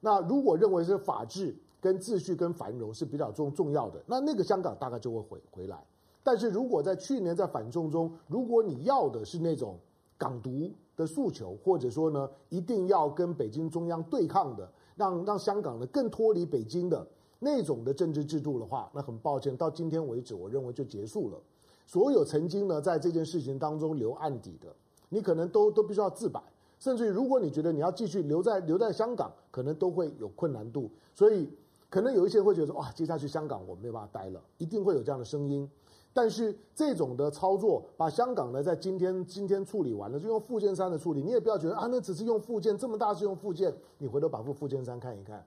[0.00, 5.82] 那如果认为是法治跟秩序跟繁荣是比较重重要的，那那个香港大概就会回回来。
[6.22, 9.78] 但是如果在去年在反中中，如果你要的是那种
[10.16, 14.70] 港独的诉求，或者说呢，一定要跟北京中央对抗的。
[14.98, 17.06] 让让香港呢更脱离北京的
[17.38, 21.38] 那种的政治制度的话，那很抱歉，到今天为止，我认为就结束了。
[21.86, 24.66] 所有曾经呢在这件事情当中留案底的，
[25.08, 26.42] 你可能都都必须要自白，
[26.80, 30.90] 甚至于如果你觉得你要继续留在留在香港，可能都会有困难度。
[31.14, 31.48] 所以
[31.90, 35.68] 可能有一些人会觉得说，哇，接下去香港我没有办法待了，一定会有这样的声音。
[36.12, 45.46] 但是这种的操作，把香港呢在今天今天处理完了，就用附件三的处理，你也不要觉得啊，那只是用附件，这么大是用附件，你回头把附附件三看一看，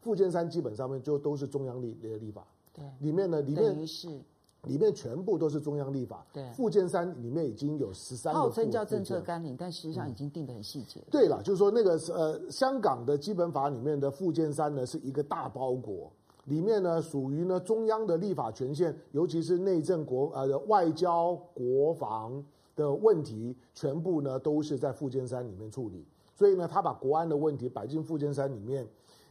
[0.00, 4.08] 附件三基本上面就都是中央立的立法，对，里面呢里面是
[4.64, 11.00] 里面全部都是中央立法，对，附件三里面已经有十三个，号称叫政策纲领，但实际上已经定得很细节。
[11.10, 16.10] 对了，就是说那个呃香港的基本法里面的附件三呢是一个大包裹。
[16.44, 22.42] 里面呢，属于呢中央的立法权限，尤其是内政国呃外交国防
[22.74, 26.06] 的问题，全部呢都是在附件三里面处理。
[26.34, 28.86] 所以呢，他把国安的问题摆进附件三里面，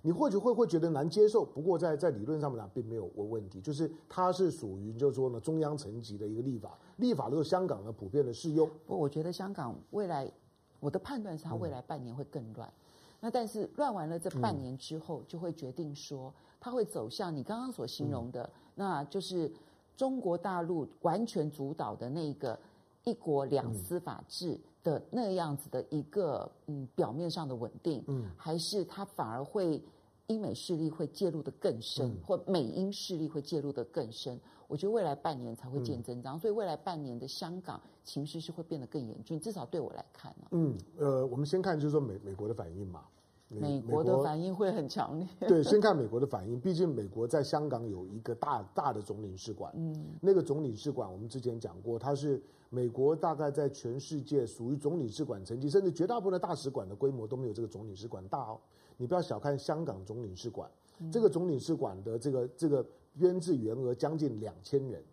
[0.08, 1.44] 你或许会会觉得难接受。
[1.44, 8.70] 不过在在理论上面讲，并没有问问题，就是它是属于就是说呢中央层级的一个立法，立法都是香港的普遍的适用。
[8.86, 10.32] 不，我觉得香港未来，
[10.80, 12.70] 我的判断是它未来半年会更乱。
[12.70, 12.74] 嗯、
[13.20, 16.34] 那但是乱完了这半年之后，就会决定说。
[16.60, 19.50] 它会走向你刚刚所形容的，嗯、那就是
[19.96, 22.58] 中国大陆完全主导的那个
[23.04, 29.82] 一国两司法制的那样子的一个嗯表面上的稳定，嗯，还是它反而会
[30.28, 34.38] 英美势力会介入的更深，嗯、或美英势力会介入的更深？
[34.68, 40.52] 我觉得未来半年才会见真章，嗯、所以未来半年的香港情势是会变得更严峻，至少对我来看呢、啊。
[40.52, 43.06] 嗯，呃，我们先看就是说美美国的反应嘛。
[43.50, 45.26] 美国的反应会很强烈。
[45.48, 49.72] 对，先看美国的反应，毕竟美国在香港有一个大大的总领事馆。
[49.78, 58.60] 嗯，那个总领事馆我们之前讲过，它是美国大概在全世界属于总领事馆层级，甚至绝大部分的大使馆的规模都没有这个总领事馆大哦。
[58.98, 62.86] 你不要小看香港总领事馆，嗯、这个总领事馆的这个这个
[63.18, 65.04] 编制员额将近两千人，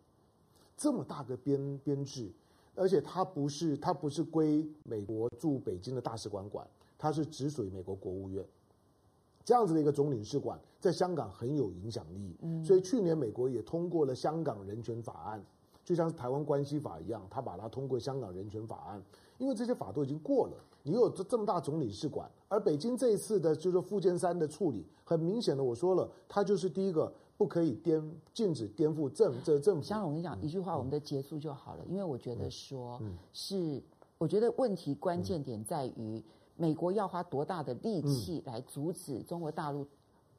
[0.76, 2.32] 这么大个编编制。
[2.76, 6.66] 而且它不是，它不是归美国驻北京的大使馆管，
[6.98, 8.44] 它是直属于美国国务院，
[9.44, 12.34] 这样子的一个总领事馆，在香港很有影响力。
[12.42, 15.40] 嗯，所以去年美国也通过了香港人权法案，
[15.84, 19.00] 就像是台湾关系法一样，他把它通过香港人权法案，
[19.38, 27.12] 因为这些法都已经过了，你有这这么大总领事馆，而北京这一次的就是附件三的处理，很明显的我说了，它就是第一个。
[27.36, 28.00] 不可以颠
[28.32, 29.82] 禁止颠覆政这政府。
[29.82, 31.84] 香龙，我跟你讲一句话，我们的结束就好了。
[31.88, 33.82] 因为我觉得说，是
[34.18, 36.22] 我觉得问题关键点在于
[36.54, 39.84] 美国要花多大的力气来阻止中国大陆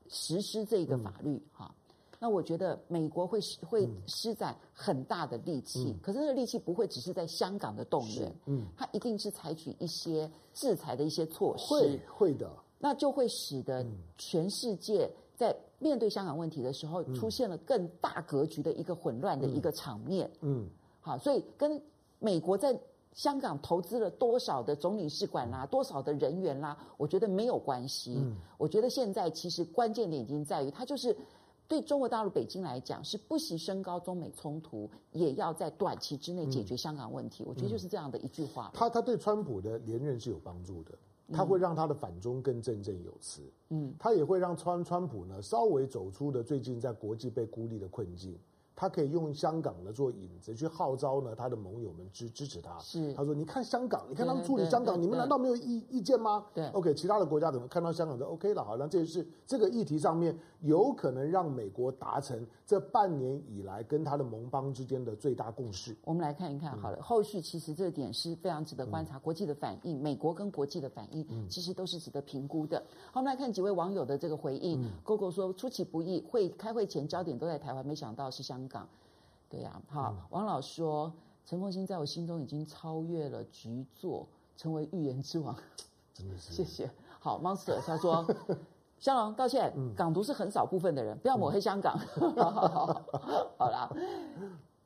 [0.08, 1.76] 实施这个法律哈？
[2.20, 12.50] 那我觉得美国会会施展很大的力气，可是那个力气不会只是在香港的动员，嗯，它一定是采取一些制裁的一些措施，会会的，
[12.80, 13.86] 那就会使得
[14.18, 15.56] 全世界在。
[15.78, 20.28] 面对香港问题的时候，出现了更大格局的一个混乱的一个场面。
[20.40, 20.68] 嗯，
[21.02, 21.80] 好，所以跟
[22.18, 22.76] 美国在
[23.14, 28.16] 香港投资了多少的总领事馆啦，多少的人员啦，我觉得没有关系。
[28.18, 31.16] 嗯，我觉得现在其实关键点已经在于，它就是
[31.68, 37.44] 对中国大陆北京来讲，是不惜升高中美冲突，也要在短期之内解决香港问题。
[37.46, 38.72] 我觉得就是这样的一句话。
[38.74, 40.92] 他他对川普的连任是有帮助的。
[41.34, 48.38] 他会让他的反中更振振有词，嗯，他也会让川川普呢稍微走出的最近在国际被孤立的困境。
[48.76, 52.78] 他可以用香港呢做引子去号召呢他的盟友们支支持他。
[52.80, 65.96] 是，他说：“你看香港，你看他们处理香港，你们难道没有意意见吗？”对，OK，其他的国家怎么看到香港就 OK 了，好，那这是这个议题上面有可能让美国达成这半年以来跟他的盟邦之间的最大共识。
[66.04, 72.78] 我们来看一看，好了，后续其实这点是非常值得观察，国际的反应，美国跟国际的反应，其实都是值得评估的。
[73.12, 74.86] 好，我们来看几位网友的这个回应。
[75.04, 78.88] 勾勾说：“出其不意，会开会前焦点都在台湾，没想到是香港。”
[79.50, 81.14] 对呀、啊，好，王老说
[81.46, 85.56] 陈凤新在我心中已经超越了局座，成为预言之王，
[86.14, 86.52] 真的是。
[86.54, 86.90] 谢谢。
[87.20, 88.26] 好，Monster 他说，
[89.00, 91.98] 香龙道歉，港独是很少部分的人，不要抹黑香港。
[93.58, 93.90] 好，啦，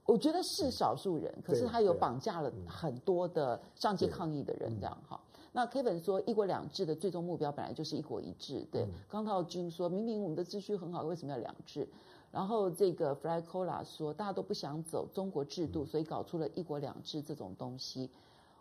[0.06, 5.20] 我觉得是少数人，可是他有绑架了很多的上街抗议的人，这样哈。
[5.52, 8.68] 那 Kevin 说，一国两制的最终目标本来就是一国一制。
[8.72, 11.88] 对，刚套军说明明我们的秩序很好，为什么要两制？
[12.32, 18.10] 然后这个 f r y c o l a 说，大家都不想走中国制度，所以搞出了一国两制这种东西。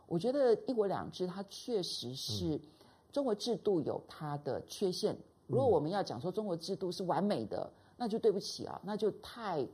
[0.06, 2.58] 我觉得一国两制它确实是
[3.12, 5.14] 中国制度有它的缺陷。
[5.46, 9.66] 如果我们要讲说中国制度是完美的，那就对不起啊，那就太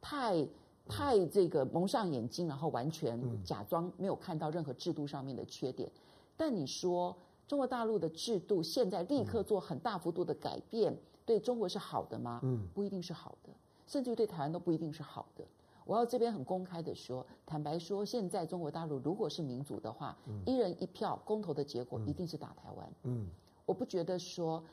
[0.00, 0.46] 太
[0.86, 5.90] 太这个蒙上眼睛，然后完全假装没有看到任何制度上面的缺点。
[6.36, 7.16] 但你说
[7.48, 12.40] 中国大陆的制度现在立刻做很大幅度的改变，对中国是好的吗？
[12.42, 13.50] 嗯，不一定是好的，
[13.86, 15.44] 甚至于对台湾都不一定是好的。
[15.86, 22.92] 我要这边很公开的说，坦白说，现在中国大陆如果是民主的话，嗯、一人一票公投的结果一定是打台湾。
[23.02, 23.28] 嗯，
[23.66, 24.64] 我不觉得说，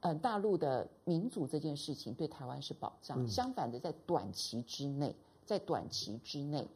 [0.00, 3.24] 嗯、呃，大陆的民主这件事情对台湾是保障。
[3.24, 5.14] 嗯、相反的，在短期之内，
[5.44, 6.66] 在短期之内，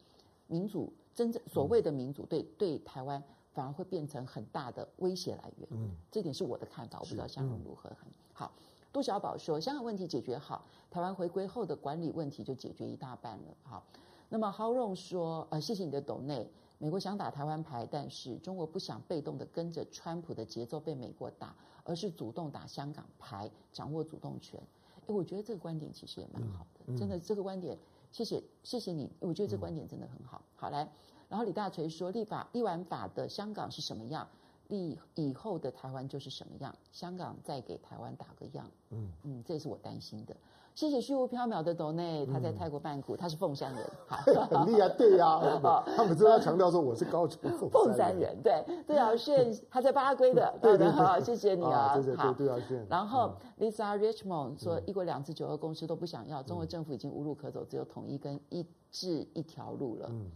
[0.47, 3.21] 民主真正所谓的民主对对台湾
[3.53, 5.67] 反而会变成很大的威胁来源。
[5.71, 7.89] 嗯，这点是我的看法，我不知道香龙如何。
[7.89, 8.53] 很好。
[8.93, 13.83] 杜小宝说：“香港问题解决好，台湾回归后的管理问题就解决一大半了。”好，
[14.27, 24.61] 那么 How Long 说：“呃，谢谢你的抖内，美国想打台湾牌，但是中国不想被动的跟着川普的节奏被美国打，而是主动打香港牌，掌握主动权。”
[25.07, 27.77] 诶，我觉得这个观点其实也蛮好的，真的这个观点，
[28.11, 30.41] 谢谢谢谢你，我觉得这个观点真的很好。
[30.55, 30.91] 好来，
[31.29, 34.27] 然后李大锤说：“立法立完法的香港是什么样？”
[34.71, 36.73] 以以后的台湾就是什么样？
[36.91, 39.11] 香港再给台湾打个样，嗯。
[39.23, 40.35] 嗯，这是我担心的。
[40.73, 45.37] 谢谢虚无缥缈的斗内，他在泰国曼谷，他是凤山人， 好，很厉害，对呀，
[45.97, 52.87] 他们都要强调说我是高雄凤山人，对，杜尧炫他在巴圭的， 对的，好，谢谢你啊，好，杜尧炫。
[52.89, 60.31] 然后 Lisa Richmond 说，一国两制九二共识都不想要，中国政府已经无路可走，只有统一跟一致一条路了，嗯，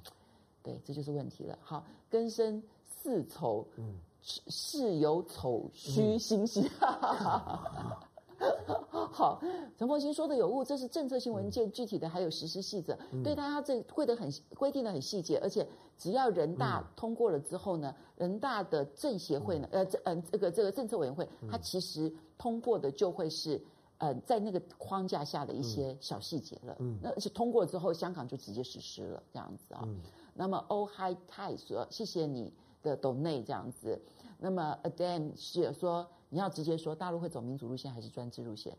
[0.61, 1.57] 对，这就是问题了。
[1.61, 3.95] 好，根深似丑，嗯。
[4.25, 6.67] 事有丑虚心兮，
[9.11, 9.39] 好，
[9.77, 23.61] 陈凤馨说的有误，这是政策性文件，具体的还有实施细则，嗯、对他这规的很规定的很细节，而且只要人大通过了之后呢，嗯、人大的政协会呢，呃，这嗯这个这个政策委员会，它其实通过的就会是。
[23.97, 29.83] 呃，在那个框架下的一些小细节了，嗯，那是通过之后，香港就直接实施了这样子啊。
[29.85, 30.01] 嗯、
[30.33, 32.51] 那么欧嗨泰说，谢谢你
[32.83, 33.97] 的 donate 这样子。
[34.37, 38.77] 那么 Adam 是说，你要直接说，大陆会走民主路线还是专制路线？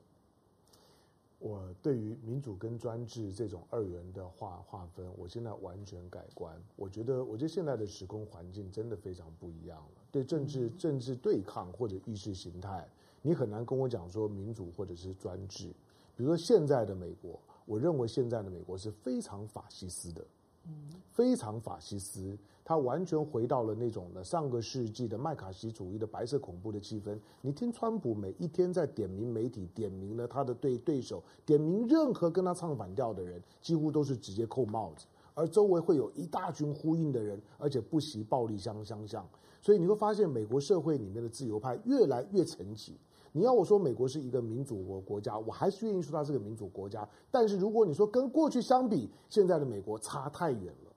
[1.38, 6.56] 我对于民主跟专制这种二元的划划分，我现在完全改观。
[6.76, 10.02] 我觉得，我觉得现在的时空环境真的非常不一样了。
[10.10, 12.88] 对政治、嗯、政治对抗或者意识形态。
[13.20, 15.68] 你很难跟我讲说民主或者是专制，
[16.16, 20.24] 比如说现在的美国，我认为现在的美国是非常法西斯的，
[20.64, 27.16] 嗯，非常法西斯，它完全回到了那种的上个世纪的麦卡锡主义的白色恐怖的气氛。
[27.40, 39.24] 你听川普每一天在点名媒体，点名了他的对对手，点名任何跟他唱反调的人，几乎都是直接扣帽子，而周围会有一大群呼应的人，而且不惜暴力相相向。
[39.62, 42.94] 所以你会发现，美国社会里面的自由派越来越沉寂。
[43.30, 47.08] 你要我说美国是一个民主国国家，我还是愿意说它是个民主国家。
[47.30, 50.92] 但是如果你说跟过去相比，现在的美国差太远了。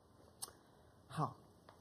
[1.08, 1.36] 好，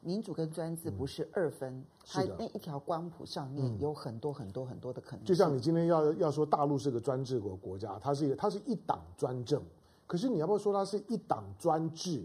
[0.09, 5.25] 民主跟专制不是二分，嗯、它那一条光谱上面有很多很多很多的可能。
[5.27, 9.63] 就像你今天要要说大陆是个专制国国家，它是一个它是一党专政，
[10.07, 12.25] 可是你要不要说它是一党专制？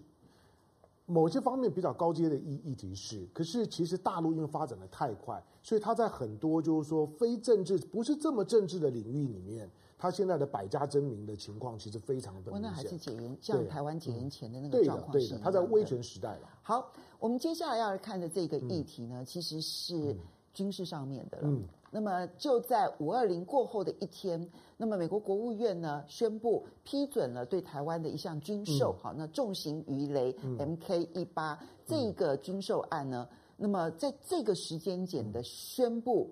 [1.05, 9.69] 某些方面比较高阶的议议题是，可是其实大陆因为发展的太快，所以它在很多就是说非政治、不是这么政治的领域里面，
[10.03, 12.61] 它现在的百家争鸣的情况其实非常的明显。
[12.61, 15.35] 那还是解严，像台湾解严前的那个状况是的。
[15.35, 16.49] 对的，它在威权时代了。
[16.61, 20.13] 好，我们接下来要来看的这个议题呢，嗯、其实是
[20.53, 21.43] 军事上面的了。
[21.47, 21.63] 嗯。
[21.89, 36.29] 那么就在五二零过后的一天，那么美国国务院呢宣布批准了对台湾的一项军售，好、嗯，那重型鱼雷 MK 一八、嗯、这个军售案呢，那么在这个时间点的宣布，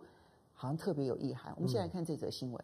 [0.52, 1.54] 好像特别有意涵。
[1.56, 2.62] 我们先来看这则新闻。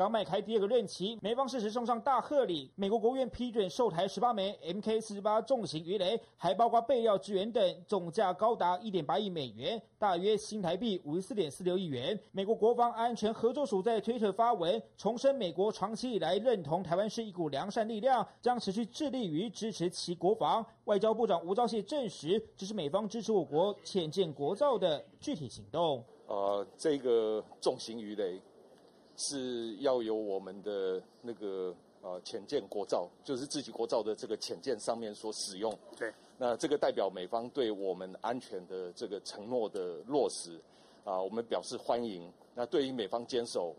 [0.00, 2.70] 刚迈开第二个任期，美方适时送上大贺礼。
[2.74, 12.18] 美国国务院批准售台十八枚 MK 四十八重型鱼雷，还包括备料支援等，总价高达一点八亿美元，大约新台币五十四点四六亿元。
[12.32, 20.64] 美国国防安全合作署在推特发文，重申美国长期以来认同台湾是一股良善力量，将持续致力于支持其国防。
[20.84, 26.02] 外交部长吴钊燮证实，这是美方支持我国潜舰国造的具体行动。
[26.26, 28.40] 呃，这个重型鱼雷。
[29.20, 35.70] 是要由我们的那个呃潜舰国造，就是自己国造的这个潜舰上面所使用。
[35.96, 40.56] 对，那这个代表美方对我们安全的这个承诺的落实，
[41.04, 42.32] 啊、呃，我们表示欢迎。
[42.54, 43.74] 那对于美方坚守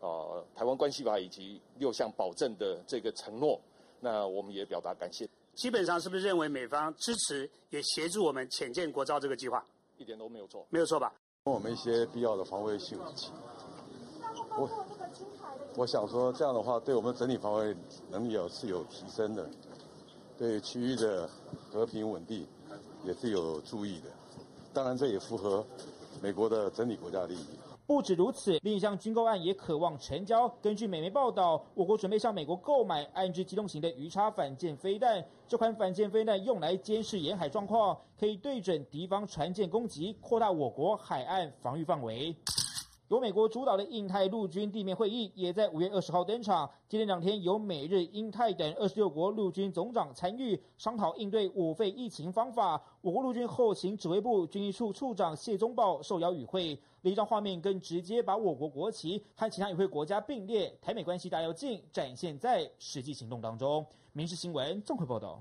[0.00, 3.60] 啊、呃、台湾关系法以及六项保证的这个承诺，
[4.00, 5.28] 那我们也表达感谢。
[5.54, 9.64] 基本上是不是认为美方支持也协助我们潜舰国造这个计划？
[9.98, 11.12] 一点都没有错，没有错吧？
[11.44, 13.30] 我们一些必要的防卫性武器。
[15.76, 17.76] 我想说，这样的话，对我们整体防卫
[18.10, 19.46] 能力有是有提升的，
[20.38, 21.28] 对区域的
[21.70, 22.46] 和平稳定
[23.04, 24.08] 也是有助益的。
[24.72, 25.64] 当然，这也符合
[26.22, 27.46] 美国的整体国家利益。
[27.86, 30.48] 不止如此，另一项军购案也渴望成交。
[30.60, 35.24] 根据美媒报道，我国准备向美国购买岸置机动型的鱼叉反舰飞弹。
[35.46, 42.34] 这款反舰飞弹用来监视沿海状况，可以对准敌方船舰攻击，扩大我国海岸防御范围。
[43.08, 46.68] 由美国主导的印太陆军地面会议也在五月二十号登场。
[46.88, 52.82] 今天两天，由美日英泰等二十六国陆军总长参与商讨应对武肺疫情方法。
[53.00, 56.76] 我国陆军后勤指挥部军医处处长谢宗豹受邀与会。
[57.02, 63.86] 另一张画面更直接把我国国旗和其他与会国家并列，台美关系大跃进展现在实际行动当中。
[64.12, 65.40] 民事新闻综合报道。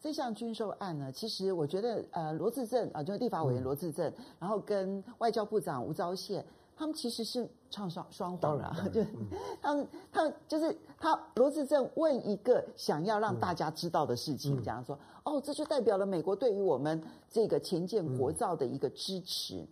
[0.00, 6.42] 这项军售案呢，其实我觉得，呃，罗致政啊，就是立法委员罗致政，嗯、然后跟外交部长吴钊燮。
[6.76, 9.02] 他们其实是唱双双簧啦，就
[9.62, 19.64] 他们他们就是他罗志正问一个想要让大家知道的事情，这样说哦，这就代表了美国对于我们这个前舰国造的一个支持。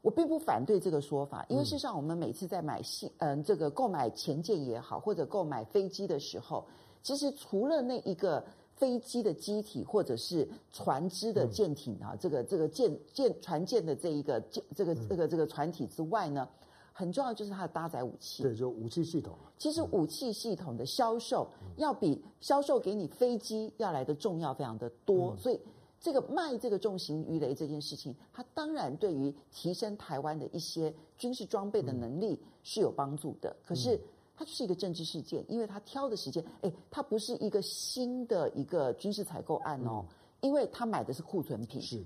[0.00, 6.64] 我并不反对这个说法，因为事实上我们每次在买新嗯这个购买前舰也好，或者购买飞机的时候，
[7.02, 8.44] 其实除了那一个。
[8.76, 16.48] 飞机的机体或者是船只的舰艇啊，嗯、这个这个舰舰船舰的这一个舰这个这个这个船体之外呢，
[16.92, 18.42] 很重要就是它的搭载武器。
[18.42, 19.34] 对，就武器系统。
[19.56, 25.60] 其实武器系统的销售要比销售给你飞机要来的重要非常的多，嗯、所以
[26.00, 33.54] 这个卖这个重型鱼雷这件事情，它当然对于提升台湾的一些军事装备的能力是有帮助的。
[33.64, 33.98] 可是
[34.36, 42.04] 它就是一个政治事件，因为它挑的时间，哎，它不是一个新的一个军事采购案哦，嗯、因为它买的是库存品，是，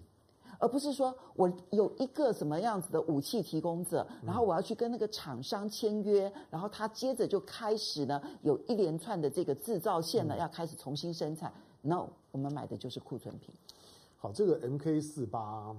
[0.59, 11.53] 而不是说我有一个什么样子的武器提供者，然后我要去跟那个厂商签约，然后他接着就开始呢有一连串的这个制造线呢、嗯、要开始重新生产。
[11.81, 13.55] No，我们买的就是库存品。
[14.19, 15.75] 好，这个 MK 四八。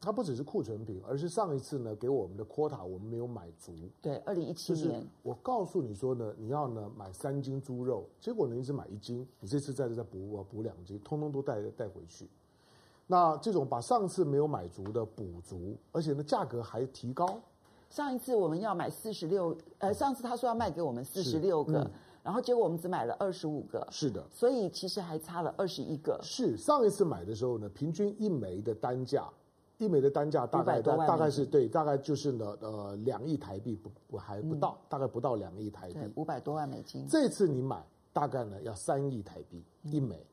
[0.00, 3.74] 它不只是库存品，而是上一次呢给我们的 quota 我们没有买足。
[4.00, 12.26] 对，二零一七年，我告诉你说呢，你要呢买三斤猪肉，结果呢你只买一斤，你这次再再补补两斤，通通都带带回去。
[13.06, 17.38] 那这种把上次没有买足的补足，而且呢价格还提高。
[17.90, 21.90] 上一次我们要买四十六，呃，上次他说要卖给我们四十六个，嗯，
[22.22, 23.86] 然后结果我们只买了二十五个。
[23.90, 26.18] 是的，所以其实还差了二十一个。
[26.22, 29.28] 是上一次买的时候呢，平均一枚的单价。
[29.80, 37.06] 一枚的单价大概大大概是对，大概就是呢呃两亿台币不不还不到，嗯、大概不到两亿台币，五百多万美金。
[37.08, 40.26] 这次你买大概呢要三亿台币一枚，嗯、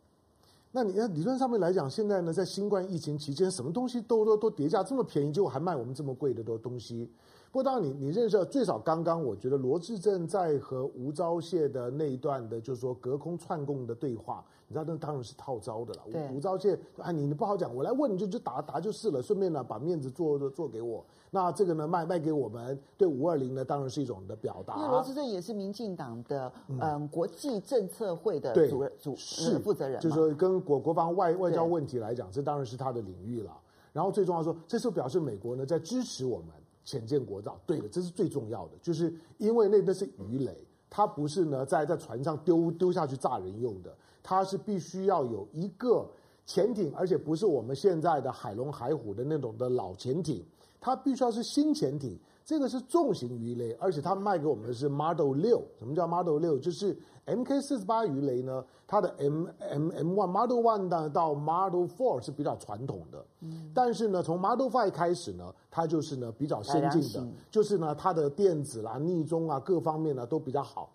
[0.74, 7.10] 那你看理论上面来讲，现在呢在新冠疫情期间，什么东西都都都叠价这么便宜，结果还卖我们这么贵的多东西。
[7.52, 14.44] 不过当然你你认识最少刚刚我觉得罗志正在和吴钊燮的那一段的，就是说隔空串供的对话。
[14.70, 16.02] 你知道那当然是套招的了。
[16.34, 21.06] 吴钊燮啊，你你不好讲，我来问你就就答答就是了，顺便呢把面子做做给我。
[21.32, 24.76] 那这个呢卖卖给我们，对五二零呢当然是一种的表达。
[24.76, 33.58] 因为罗志正也是民进党的嗯、呃、国际政策会的主任主是负责人，就是说跟国国防外外交问题来讲，这当然是他的领域了。
[33.94, 36.48] 然后最重要说，这是表示美国呢在支持我们
[36.88, 37.60] 潜舰国造。
[37.66, 43.94] 对的，这是最重要的，就是因为那那是鱼雷，它不是呢在在船上丢丢下去炸人用的。
[44.24, 46.10] 它是必须要有一个
[46.46, 50.46] 潜艇，而且不是我们现在的海龙、海虎的那种的老潜艇，
[50.80, 52.18] 它必须要是新潜艇。
[52.48, 55.62] 这个是重型鱼雷，而且它卖给我们的是 Model 六。
[55.78, 56.58] 什么叫 Model 六？
[56.58, 58.64] 就是 MK 四十八鱼雷呢？
[58.88, 70.90] 它的 M M M one Model one 到到 Model four 是比较传统的，嗯，但是呢，从 Model five 开始呢，它就是呢比较先进的，就是呢它的电子啦、逆中啊各方面呢都比较好。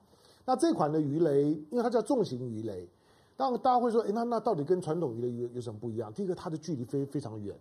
[0.47, 2.89] 那这款的鱼雷，因为它叫重型鱼雷。
[3.37, 6.11] 当大家会说，诶，那那到底跟传统鱼雷有有什么不一样？
[6.15, 7.55] 第一个，它的距离非非常远，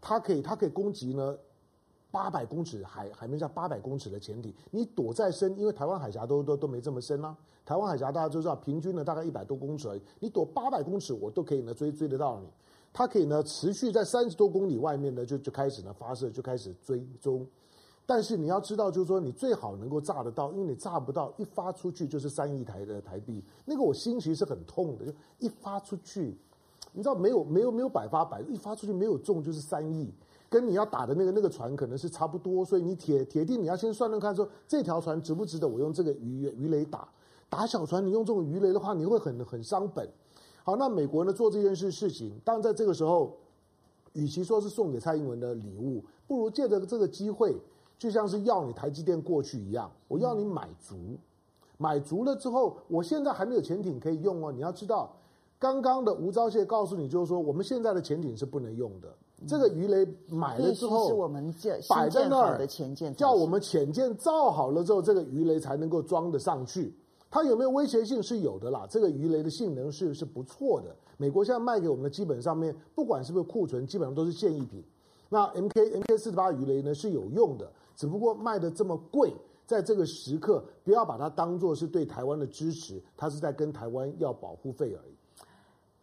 [0.00, 1.36] 它可以它可以攻击呢
[2.14, 7.36] 八百公尺海海面上八百公尺的潜艇，你躲再深，因为台湾海峡都都都没这么深啊。
[7.66, 12.46] 台湾海峡大家都知道，平均呢大概一百多公尺而已，你躲八百公尺，我都可以呢追追得到你。
[12.92, 17.44] 它可以呢持续在三十多公里外面呢就就开始呢发射，就开始追踪。
[18.06, 23.42] 但是你要知道，就是说你最好能够炸得到，因为你炸不到，一发出去就是三亿台的台币。
[23.64, 26.38] 那个我心其实是很痛的，就一发出去，
[26.92, 30.12] 你知道没有没有没有百发百，一发出去没有中就是三亿，
[30.54, 32.64] 跟你要打的那个那个船可能是差不多。
[32.64, 37.08] 所以你铁铁定你要先算算看，说这条船值不值得我用这个鱼鱼雷打？
[37.48, 40.08] 打小船你用这种鱼雷的话，你会很很伤本。
[40.62, 43.36] 好，那美国呢做这件事事情，当然在这个时候，
[44.12, 47.60] 与其说是送给蔡英文的礼物，不如借着这个机会。
[47.96, 50.96] 就像是要你台积电过去一样，我要你买足，
[51.78, 54.52] 买足了之后，我现在还没有潜艇可以用哦。
[54.52, 55.14] 你要知道，
[55.58, 59.08] 刚刚的吴钊燮告诉你，就是说我们现在的潜艇是不能用的。
[59.46, 61.52] 这个鱼雷买了之后，是我们
[61.88, 62.66] 摆在那儿，
[63.14, 66.94] 叫我们潜舰造好了之后，这个鱼雷才能够装得上去。
[67.30, 68.22] 它有没有威胁性？
[68.22, 68.86] 是有的啦。
[68.88, 70.94] 这个鱼雷的性能是是不错的。
[71.16, 74.82] 美国现在卖给我们的基本上面，不管是不是库存，基本上都是现役品。
[75.28, 77.68] 那 M K M K 四十八鱼雷呢是有用的。
[77.96, 79.34] 只不过卖的这么贵，
[79.66, 85.14] 在这个时刻，不要把它当做是对台湾的支持，它是在跟台湾要保护费而已。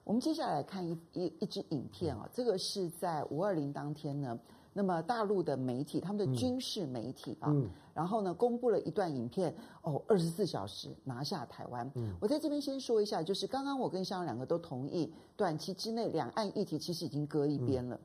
[0.03, 4.37] 我们接下来看一一一支影片啊，这个是在五二零当天呢，
[4.73, 11.89] 那么大陆的媒体，他们的军事媒体啊，嗯、然后呢，公布了一段影片，哦，二十四小时拿下台湾。
[11.95, 17.99] 嗯、我在这边先说一下，就是刚刚我跟香港两个都同意，短期之内两岸议题其实已经搁一边了，嗯、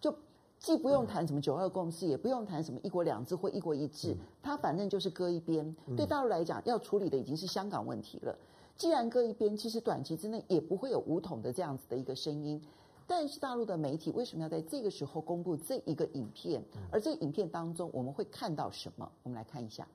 [0.00, 0.14] 就。
[0.60, 5.74] 既不用谈什么九二共识，也不用谈什么一国两制或一国一制，它反正就是搁一边。
[5.96, 8.38] 对大陆来讲，要处理的已经是香港问题了。
[8.80, 12.58] 既然搁一边，其实短期之内也不会有武统的这样子的一个声音。
[13.06, 16.64] 但是大陆的媒体为什么要在这个时候公布这一个影片？
[16.90, 19.06] 而这个影片当中我们会看到什么？
[19.22, 19.86] 我们来看一下。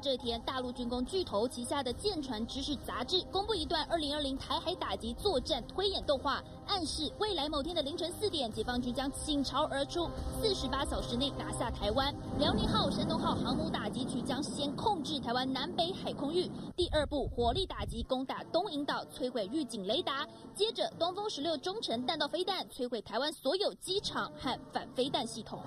[0.00, 10.08] 这天，大陆军工巨头旗下的舰船知识杂志公布一段二零二零台海打击作战推演动画，暗示未来某天的凌晨四点，解放军将倾巢而出，
[10.40, 12.14] 四十八小时内拿下台湾。
[12.38, 20.26] 辽宁号、山东号航母打击区将先控制台湾南北海空域，第二步火力打击攻打东引岛，摧毁预警雷达。
[20.54, 25.60] 接着，东风十六中程弹道飞弹摧毁台湾所有机场和反飞弹系统。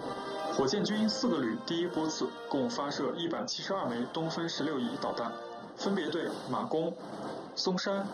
[0.56, 5.32] 火箭军四个旅第一波次共发射一百七十二枚东风十六 E 导弹，
[5.76, 6.92] 分别对马公、
[7.56, 8.08] 松山、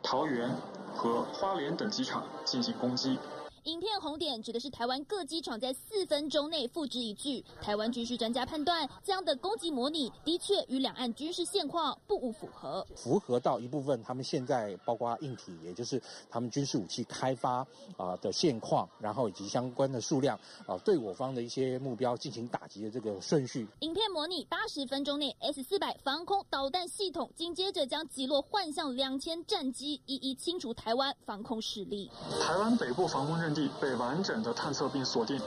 [0.00, 0.48] 桃园
[0.94, 3.18] 和花莲等机场进行攻击。
[3.64, 7.44] 影片红点指的是台湾各机场在四分钟内付之一炬。
[7.60, 12.86] 台湾军事专家判断，这样的攻击模拟的确与两岸军事现况不无符合。
[12.96, 16.00] 符合到一部分，他们现在包括硬体，也就是
[16.30, 17.66] 他们军事武器开发
[17.98, 23.68] 啊的现况，然后以及相关的数量啊，对我方的一些目标进行打击的这个顺序。
[23.80, 32.10] 影片模拟八十分钟内 S 四百防空导弹系统，紧接着将击落幻象两千战机，一一清除台湾防空势力。
[32.40, 35.40] 台湾北部防空阵地被完整的探测并锁定，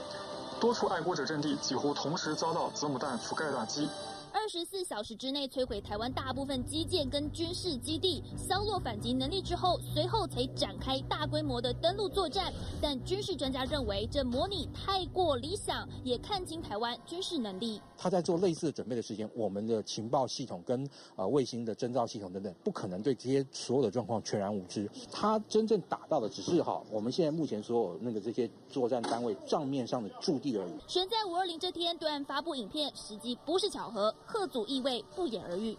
[0.60, 3.88] 多处爱国者阵地几乎同时遭到子母弹覆盖打击。
[4.34, 12.52] 二十四小时之内摧毁台湾大部分基建跟军事基地，削弱反击能力之后，随后才展开大规模的登陆作战。
[12.82, 17.80] 但军事专家认为，这模拟太过理想，也看清台湾军事能力。
[17.96, 24.90] 他在做类似的准备的时间，我们的情报系统跟呃卫星的侦照系统等等，不可能对这些所有的状况全然无知。
[25.12, 30.72] 他真正打到的只是哈，我们现在目前所有那个这些作战单位账面上的驻地而已。
[30.88, 34.12] 选在五二零这天，对岸发布影片，时机不是巧合。
[34.26, 35.76] 吓阻意味不言而喻。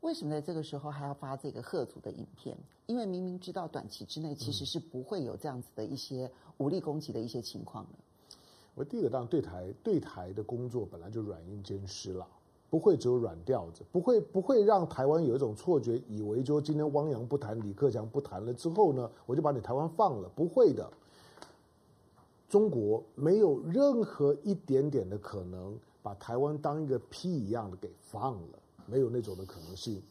[0.00, 2.56] 为什么在这个时候还要发这个贺祖的影片？
[2.86, 7.90] 因为明明知道短期之内其实是不会有这样子的一些武力攻击的一些情况的。
[8.74, 12.26] 我第一个当然对台对台的工作本来就软硬兼施了，
[12.68, 20.90] 不会只有软调子，不会不会让台湾有一种错觉，以为就今天汪洋不谈，李克强不谈了之后呢，我就把你台湾放了，不会的。
[22.46, 25.78] 中国没有任何一点点的可能。
[26.04, 30.02] 把台湾当一个屁一样的给放了，没有那种的可能性。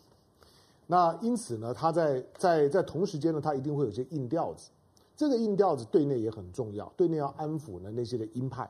[0.87, 4.71] 那因此呢，他在在在同时间呢，他一定会有些硬调子。
[5.15, 8.67] 这个硬调子对内也很重要，对内要安抚呢那些的鹰派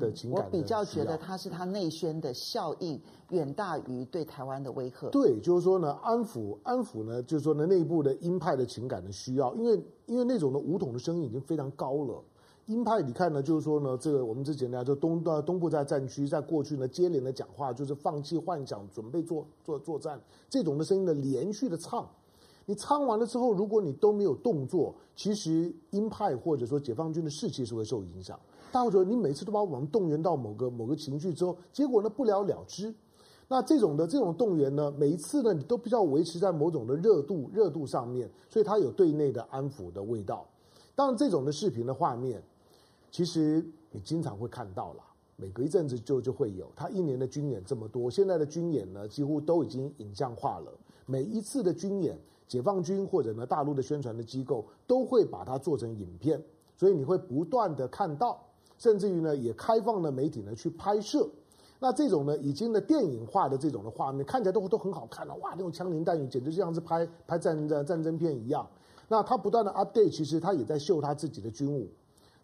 [0.00, 0.50] 的情感的、嗯。
[0.50, 2.98] 我比较觉得他是他内宣的效应
[3.28, 5.10] 远大于对台湾的威吓。
[5.10, 12.24] 对，就是说呢，安抚安抚呢，就是说呢内部的鹰派的情感的需要，因为因为那种的武统的声音已经非常高了。
[12.66, 22.08] 鹰派，你看呢，就是说呢，这个我们之前呢，就东的东部在战区，在过去呢，接连的讲话，就是放弃幻想，准备做做作战，这种的声音呢，连续的唱，
[22.64, 28.38] 你唱完了之后，如果你都没有动作，其实鹰派或者说解放军的士气是会受影响。
[28.70, 32.94] 大家会觉得你每次都把我们动员到某个某个情绪之后，结果呢不了了之。
[33.48, 40.46] 那这种的这种动员呢，每一次呢，你都必须要维持在某种的热度热度上面，所以它有对内的安抚的味道。
[40.94, 42.40] 当然，这种的视频的画面。
[43.12, 45.04] 其实你经常会看到啦，
[45.36, 46.66] 每隔一阵子就就会有。
[46.74, 50.72] 他一年的军演这么多，现在的军演呢，几乎都已经影像化了。
[51.04, 56.42] 每一次的军演，解放军或者呢大陆的宣传的机构都会把它做成影片，
[56.74, 58.42] 所以你会不断的看到，
[58.78, 61.28] 甚至于呢也开放了媒体呢去拍摄。
[61.78, 68.66] 那这种呢已经的电影化的这种的画面，看起来都都很好看了，哇，那种枪林弹雨简直就像是拍拍战战战争片一样。
[69.08, 71.90] 那他不断的 update，其实他也在秀他自己的军武。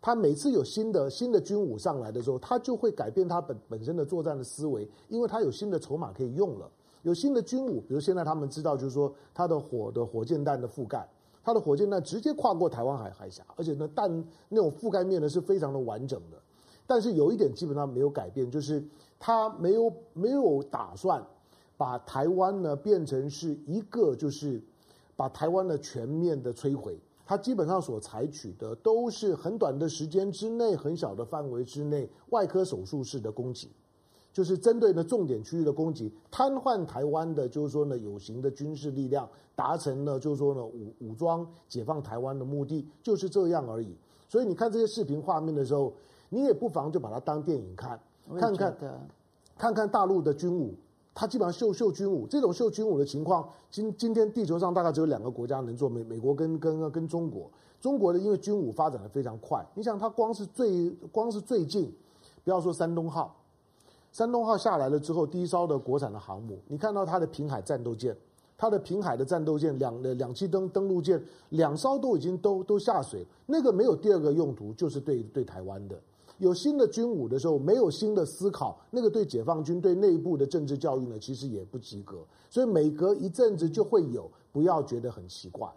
[0.00, 6.70] 他每次有新的新的军武上来的时候，他就会改变他本本身的作战的思维，因为他有新的筹码可以用了，
[7.02, 11.06] 有新的军武，比如现在他们知道，就是说他的火的火箭弹的覆盖，
[11.42, 16.38] 他的火箭弹直接跨过台湾海海峡，而且呢弹那种覆盖面呢是非常的完整的。
[16.86, 18.82] 但是有一点基本上没有改变，就是
[19.18, 21.22] 他没有没有打算
[21.76, 24.62] 把台湾呢变成是一个就是
[25.16, 26.98] 把台湾的全面的摧毁。
[27.28, 33.70] 他基本上所采取的都是很短的时间之内、很小的范围之内外科手术式的攻击，
[34.32, 43.94] 就是针对呢重点区域的攻击，瘫痪台湾的，就是说呢有形的军事力量，达成了就是说呢武武装解放台湾的目的，就是这样而已。
[44.26, 45.92] 所以你看这些视频画面的时候，
[46.30, 48.00] 你也不妨就把它当电影看，
[48.38, 48.74] 看看
[49.58, 50.74] 看看大陆的军武。
[51.18, 57.50] 他基本上秀秀军武，这种秀军武的情况，今今天地球上大概只有两个国家能做，美美国跟跟跟中国。
[57.80, 61.92] 中国的因为军武发展的非常快，你想他光是最光是最近，
[62.44, 63.34] 不要说山东号，
[64.12, 68.16] 山东号下来了之后，第一艘的国产的航母，你看到它的平海战斗舰，
[68.56, 76.00] 它的平海的战斗舰两两栖登登陆舰两艘都已经都都下水，那个没有第二个用途，就是对对台湾的。
[76.38, 82.24] 有新的军武的时候，没有新的思考，那个对解放军对内部的政治教育呢，其实也不及格。
[82.48, 85.68] 所以每隔一阵子就会有，不要觉得很奇怪。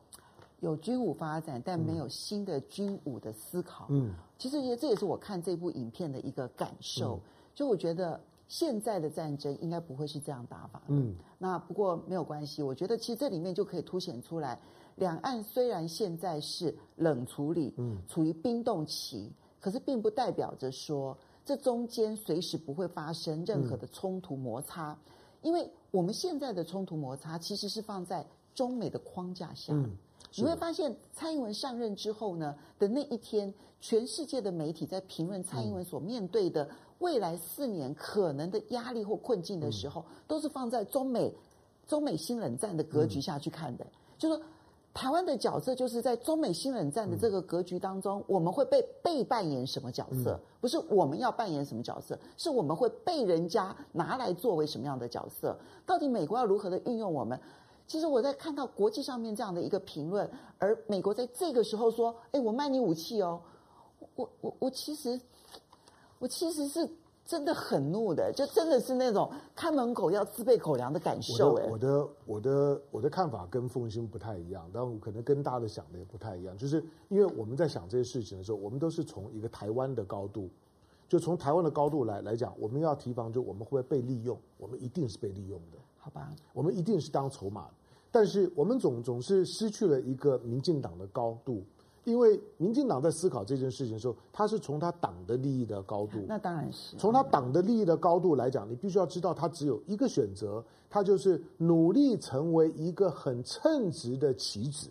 [0.59, 3.88] 有军武发展，但没有新的军武的思考。
[3.89, 7.16] 嗯，其实也这也是我看这部影片的一个感受。
[7.16, 7.20] 嗯、
[7.55, 10.80] 就我觉得现在的战争应该不会是这样打法。
[10.89, 14.59] 嗯，那不过没有关系，我觉得其实这里面就可以凸显出来，
[14.97, 19.32] 两岸虽然现在是冷处理，嗯，处于冰冻期，
[19.62, 24.97] 可是并不代表着说这中间随时不会发生任何的冲突摩擦，嗯、
[25.43, 29.72] 因为我们现在的冲突摩擦其实是放在中美的框架下。
[29.74, 29.95] 嗯。
[30.36, 41.34] 你会发现，蔡英文上任之后呢的那一天，全世界的媒体在评论蔡英文所面对的未来四年可能的压力或困境的时候，都是放在中美
[41.86, 43.86] 中美新冷战的格局下去看的。
[44.18, 44.41] 就说
[44.94, 50.39] 台湾的角色，就是在中美新冷战的这个格局当中，我们会被被扮演什么角色？
[50.60, 55.58] 不是我们要扮演什么角色，是我们会被人家拿来作为什么样的角色？
[55.86, 57.39] 到底美国要如何的运用我们？
[57.88, 63.42] 其实我在看到国际上面这样的一个评论，而美国在这个时候说：“哎，我卖你武器哦。”
[64.16, 65.20] 我我我其实
[66.20, 66.88] 我其实是
[67.32, 71.56] 真的很怒的，就真的是那种看门狗要自备口粮的感受。
[71.56, 76.58] 哎，我的我的我的看法跟凤馨不太一样，但我可能跟大家的想的也不太一样。
[76.58, 80.50] 就是因为我们在想这些事情的时候，我们都是从一个台湾的高度，
[81.08, 84.38] 就从台湾的高度来来讲，我们要提防，就我们会不会被利用？
[84.58, 86.30] 我们一定是被利用的，好吧？
[86.52, 87.70] 我们一定是当筹码。
[88.12, 91.64] 但是我们总总是失去了一个民进党的高度，
[92.04, 96.20] 因为民进党在思考这件事情的时候，他是从他党的利益的高度。
[96.28, 104.89] 那当然是从他党的利益的高度来讲，你必须要知道，他只有一个选择，他就是努力成为一个很称职的棋子。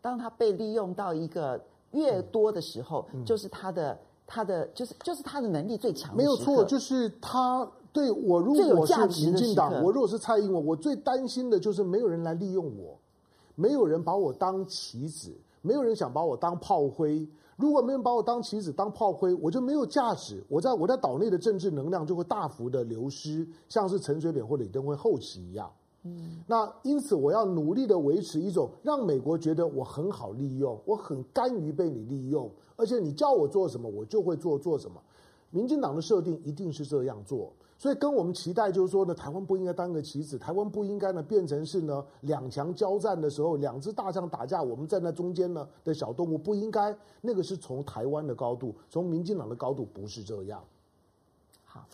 [0.00, 1.60] 当他被利用到一个
[1.92, 6.16] 越多的时候，嗯、就是他的他的就是就是他的能力最强。
[6.16, 7.68] 没有错，就是他。
[7.92, 12.94] 对，我如果是民进党，我如果是蔡英文，我最担心的就是没有人来利用我，
[13.54, 15.34] 没有人把我当棋子，
[15.66, 17.28] 没有人想把我当炮灰。
[17.56, 20.44] 如果没有人把我当棋子、当炮灰，我就没有价值。
[20.46, 25.70] 我在我在岛内的政治能量就会大幅的流失，像是陈水扁或李登辉后期一样。
[26.04, 35.00] 嗯，那因此我要努力的维持一种让美国觉得我很好利用，我很甘于被你利用，而且你叫我做什么，我就会做做什么。
[35.50, 37.50] 民进党的设定一定是这样做。
[37.78, 46.96] 所以跟我们期待就是说呢，台湾不应该当个棋子，台湾不应该呢变成是呢两强交战的时候，两只大象打架，我们站在中间呢的小动物，不应该。
[47.20, 50.64] 那个是从台湾的高度，从民进党的高度不是这样。
[51.64, 51.84] 好，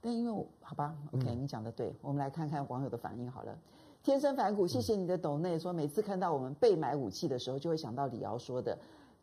[0.00, 3.56] 但因为我好吧，OK，你讲的对，我们来看看网友的反应好了。
[4.02, 8.76] 天生反骨，谢谢你的抖内说，每次看到我们被买武器的时候，就会想到李敖说的，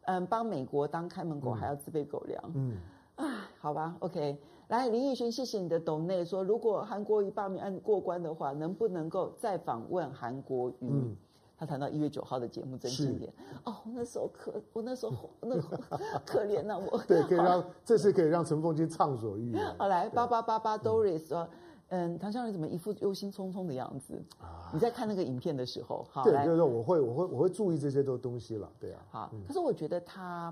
[0.04, 2.78] 嗯，帮美国当看门狗还要自备狗粮，嗯，
[3.16, 4.38] 啊，好吧，OK。
[4.70, 6.26] 来，林奕璇，谢谢你的懂内。
[6.26, 10.90] 说，如果韩国瑜罢免案过关的话，能不能够再访问韩国瑜？
[10.90, 11.16] 嗯、
[11.56, 13.32] 他谈到一月九号的节目真经典
[13.64, 15.80] 哦，那时候可，我那时候那个
[16.26, 16.98] 可怜呐、啊，我。
[17.08, 19.64] 对，可以让这次可以让陈凤金畅所欲言。
[19.78, 21.48] 好，来八八八八 Doris 说，
[21.90, 24.20] 嗯，唐湘龙怎么一副忧心忡忡的样子？
[24.42, 26.44] 啊、你在看那个影片的时候，好，对，来。
[26.44, 29.06] 就是说我会我会我会注意这些都东西了，对啊。
[29.12, 30.52] 好，可是我觉得他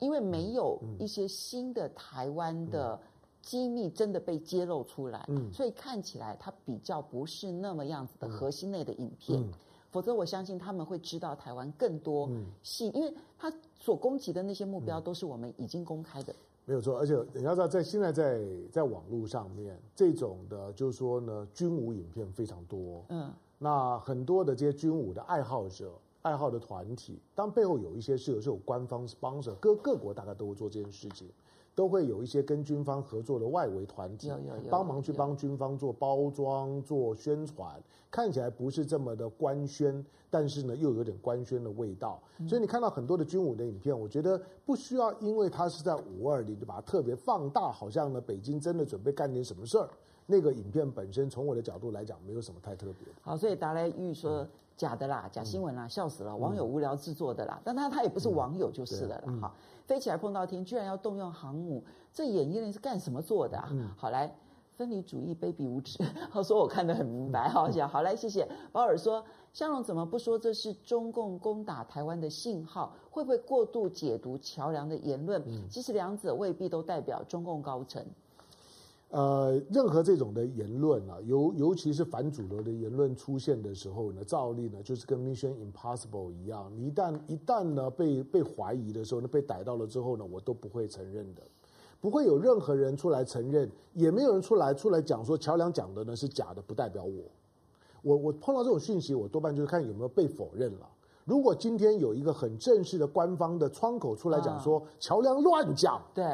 [0.00, 2.98] 因为没有一些新的台湾的。
[3.42, 9.44] 机密真的被揭露出来，嗯，所以看起来它比较不是那么样子的核心内的影片，
[9.90, 12.30] 否则我相信他们会知道台湾更多
[12.62, 16.34] 细，嗯、因为他所攻击的那些目标都是我们已经公开的，
[16.64, 16.96] 没有错。
[16.98, 18.40] 而且你要知道，在现在在
[18.70, 31.28] 在网络上面，这种的，就是说呢，军武影片非常多，嗯，那很多的这些军武的爱好者、爱好的团体，当背后有一些是有是有官方 sponsor，各各国大概都会做这件事情。
[31.74, 34.30] 都会有一些跟军方合作的外围团体
[34.70, 42.20] 帮忙去帮军方做包装、做宣传，看起来不是这么的官宣，但是呢又有点官宣的味道。
[42.46, 49.88] 所以你看到很多的军武的影片，我觉得不需要因为它是在五二零就把它特别放大，好像呢北京真的准备干点什么事儿。
[50.26, 53.08] 那个影片本身从我的角度来讲，没有什么太特别。
[53.22, 54.46] 好，所以达莱玉说
[54.76, 57.60] 假的啦，假新闻啦，笑死了，网友无聊制作的啦。
[57.64, 59.38] 但他他也不是网友就是了啦。
[59.40, 59.54] 好。
[59.84, 63.68] 飞起来碰到天，居然要动用航母，这演练是干什么做的啊？
[63.72, 64.32] 嗯、好来，
[64.76, 65.98] 分离主义卑鄙无耻。
[66.30, 68.48] 他 说我看得很明白，好讲好来，谢谢。
[68.70, 72.94] 保尔说，香龙怎么不说这是中共攻打台湾的信号？
[73.10, 75.42] 会不会过度解读桥梁的言论？
[75.68, 78.02] 其实两者未必都代表中共高层。
[79.12, 91.42] 呃，任何这种的言论啊，尤尤其是反主流的言论出现的时候呢，照例呢就是跟 Mission Impossible 一样，你一旦一旦呢被被怀疑的时候呢，被逮到了之后呢，我都不会承认的，
[92.00, 97.22] 不会有任何人出来承认，也没有人出来出来讲说乔梁讲的呢是假的，不代表我，
[98.00, 100.88] 我我碰到这种讯息，我多半就是看有没有被否认了。
[101.24, 106.24] 如果今天有一个很正式的官方的窗口出来讲说桥梁乱讲，对。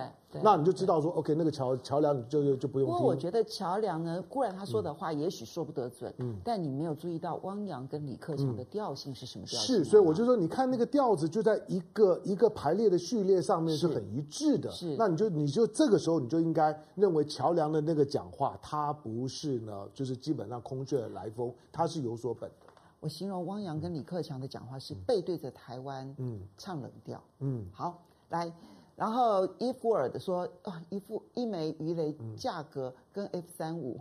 [0.42, 2.94] 那你就知道说，OK，那个桥桥梁你就就就不用听。
[2.94, 9.76] 不过我觉得桥梁呢，固然他说的话也许说不得准，嗯，但你没有注意到汪洋跟李克强的调性是什么调性？
[9.76, 14.70] 是，所以我就说，你看那个调子就在一个一个排列的序列上面是很一致的。
[14.70, 22.66] 是，那你就你就这个时候你就应该认为桥梁的那个讲话，他不是呢，就是基本上空穴来风，他是有所本的。
[23.00, 28.52] 我形容汪洋跟李克强的讲话是背对着台湾，嗯，唱冷调，嗯，好，来。
[28.96, 34.00] 然后伊夫尔的说啊，一副一枚鱼雷价格跟 F 三五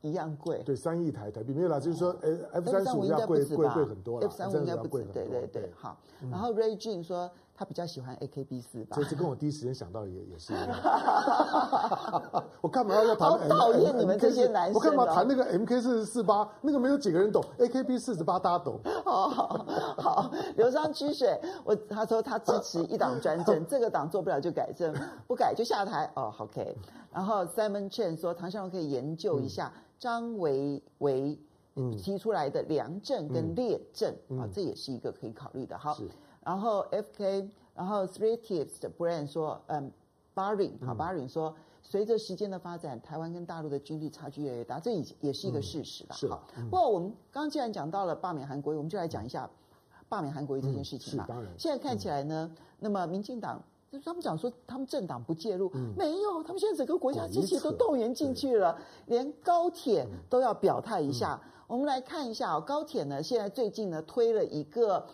[0.00, 2.16] 一样贵，对，三亿台台币没有啦，就是说
[2.52, 5.98] ，F 三五应该贵贵贵很多了，F 三五应该不止，对对对，好。
[6.30, 7.30] 然后 Ray Jun 说。
[7.56, 8.96] 他比较喜欢 AKB 四吧？
[8.96, 10.68] 这这跟我第一时间想到也也是一样。
[12.60, 13.30] 我干嘛要谈？
[13.30, 14.74] 好讨厌你们这些男生！
[14.74, 16.46] 我干嘛谈那个 MK 四四八？
[16.60, 18.78] 那个没有几个人懂，AKB 四十八大家懂。
[19.04, 24.94] 好好好，流觞曲水，我他说他支持一党专政，这个党做不了就改正，
[25.26, 26.10] 不改就下台。
[26.14, 26.76] 哦，OK。
[27.10, 31.38] 然后 Simon Chen 说，唐湘龙可以研究一下张维维
[31.96, 35.78] 提出来的良政跟劣政啊，这也是一个可以考虑的。
[35.78, 35.96] 好。
[36.46, 37.50] 然后 F.K.
[37.74, 39.90] 然后 Three Tips 的 Brand 说，嗯
[40.34, 46.14] ，Baring 好，Baring 说，随着时间的发展，台湾跟大陆的军力差距越来越大，这也也是一个事实了。
[46.14, 46.28] 是。
[46.28, 49.50] 好，不过我们刚刚既然讲到了罢免韩国瑜，我们就来讲一下
[50.08, 51.24] 罢免韩国瑜这件事情嘛。
[51.26, 51.52] 是当然。
[51.58, 55.68] 现在看起来呢，那么民进党就是他们讲说他们政党不介入，
[55.98, 61.38] 没有，他们现在整个国家机器都动员进去了，连高铁都要表态一下。
[61.66, 65.04] 我们来看一下哦，高铁呢，现在最近呢推了一个。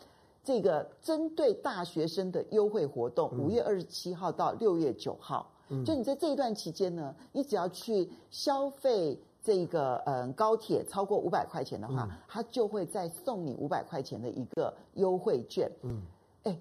[0.44, 15.70] 这个针对大学生的优惠活动，五月二十七号到六月九号，嗯，就你在这一段期间呢，你只要去消费这个嗯高铁超过五百块钱的话，嗯，他就会再送你五百块钱的一个优惠券。
[15.82, 16.02] 嗯，
[16.42, 16.58] 哎，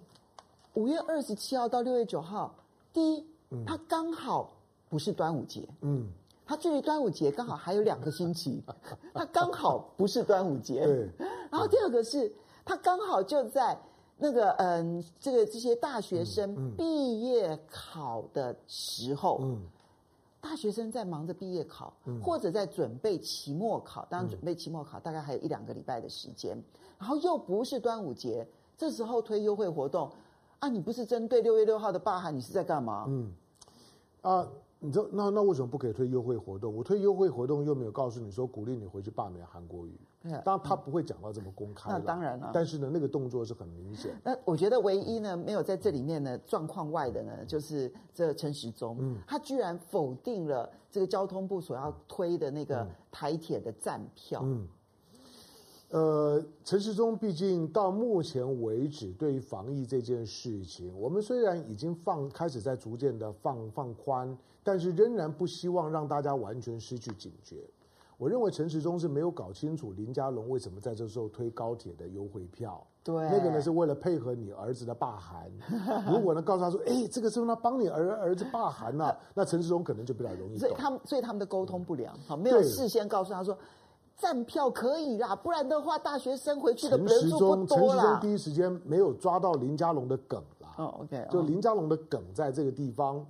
[0.76, 2.54] 五月二十七号到六月九号，
[2.94, 3.26] 第一，
[3.66, 4.52] 它刚好
[4.90, 6.08] 不是端午节，嗯，
[6.46, 8.62] 它距离端午节刚好还有两个星期，
[9.12, 10.86] 它刚好不是端午节。
[10.86, 11.10] 对，
[11.50, 12.32] 然后第二个是。
[12.64, 13.78] 他刚好就在
[14.18, 19.42] 那个嗯，这个这些大学生毕业考的时候，
[20.40, 24.06] 大学生在忙着毕业考，嗯、或者在准备期末考。
[24.10, 26.64] 当然，准备期末考大概还有一两个礼拜的时间，嗯、
[27.00, 28.48] 然后又不是端午节，
[28.78, 30.12] 这时候推优惠活动
[30.60, 33.06] 啊，你不是针对六月六号的罢韩，你是在干嘛？
[33.08, 33.34] 嗯
[34.22, 34.48] 啊。
[34.84, 36.76] 你说那那为什么不可以推优惠活动？
[36.76, 39.96] 我推优惠活动又没有告诉你说鼓励你回去罢免韩国瑜。
[40.44, 41.92] 当然他不会讲到这么公开。
[41.92, 42.50] 那当然了。
[42.52, 44.20] 但是呢，那个动作是很明显。
[44.24, 54.42] 那我觉得唯一呢，没有在这里面呢状况外的呢，就是这陈时中，嗯，他居然否定了这个交通部所要推的那个台铁的站票。
[54.44, 54.68] 嗯。
[55.92, 64.38] 呃，陈时中毕竟到目前为止，对于防疫这件事情，我们虽然已经放开始在逐渐的放放宽。
[64.64, 67.68] 但是仍然不希望让大家完全失去警觉。
[68.20, 72.86] 我认为陈时中是没有搞清楚林佳龙为什么在这时候推高铁的优惠票。
[73.04, 75.52] 对，那个呢是为了配合你儿子的罢韩。
[76.14, 80.60] 如果呢告诉他说，哎，这个是他帮你儿儿子罢韩了，那陈时中可能就比较容易。
[80.60, 83.58] 所以他们所以他们的沟通不良，好，没有事先告诉他说，
[84.22, 88.04] 站票可以啦，不然的话大学生回去的人数不多啦。
[88.04, 90.76] 陈时中第一时间没有抓到林佳龙的梗啦。
[90.78, 93.26] 哦，OK，就林佳龙的梗在这个地方。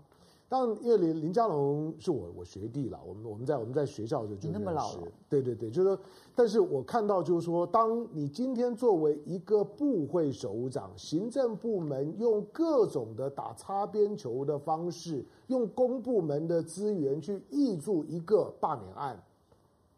[0.50, 4.60] 当然，因为林林佳龙是我我学弟了，我们我们在我们在学校的就认识。
[4.60, 5.08] 那么老了？
[5.30, 6.00] 对对对，就是说，
[6.36, 19.18] 但是我看到就是说，当你今天作为一个部会首长，行政部门用各种的打擦边球的方式，用公部门的资源去挹注一个罢免案，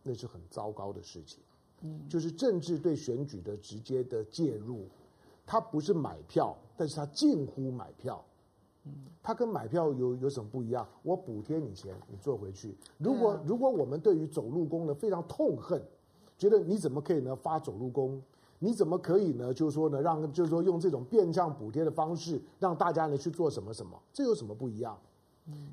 [0.04, 1.40] 那是很糟糕的事情。
[1.82, 4.86] 嗯，就是政治对选举的直接的介入，
[5.46, 8.24] 它不是买票，但是它近乎买票。
[9.22, 10.86] 它跟买票有有什么不一样？
[11.04, 12.76] 我补贴你钱，你坐回去。
[12.98, 15.82] 如果如果我们对于走路工呢非常痛恨，
[16.38, 18.22] 觉得你怎么可以呢发走路工？
[18.60, 19.54] 你怎么可以呢？
[19.54, 23.98] 就是说呢，让就是说用这种变相补贴的方式让大家呢去做什么什么？
[24.12, 24.98] 这有什么不一样？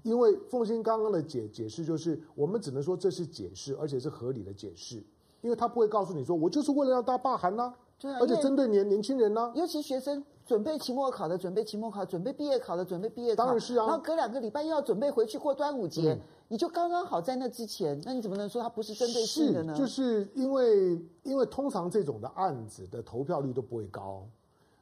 [0.03, 5.03] 因为凤新刚刚的解解释就是，我们只能说这是解释，而且是合理的解释，
[5.41, 7.73] 因为他不会告诉你说我就是为了让大家罢韩呐，
[8.21, 10.25] 而且针对年年轻人呢，尤其学生。
[10.47, 13.45] 准备期末考的，准备期末考；准备毕业考的，准备毕业考。
[13.45, 13.87] 当然是啊。
[13.87, 19.73] 然后隔两个礼拜又要准备回去过端午节，嗯、你就刚刚好在那之前，那你怎么能说它不是针对性的呢？
[19.77, 24.27] 就是因为，因为通常这种的案子的投票率都不会高，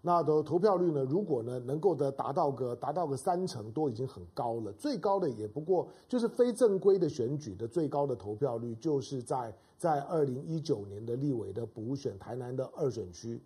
[0.08, 4.72] 那的投票率呢，如果呢能够的达到个达到个三成，都已经很高了。
[4.72, 13.38] 最高的也不过就是非正规的选举的最高的投票率，就是在在二零一九年的立委的补选台南的二选区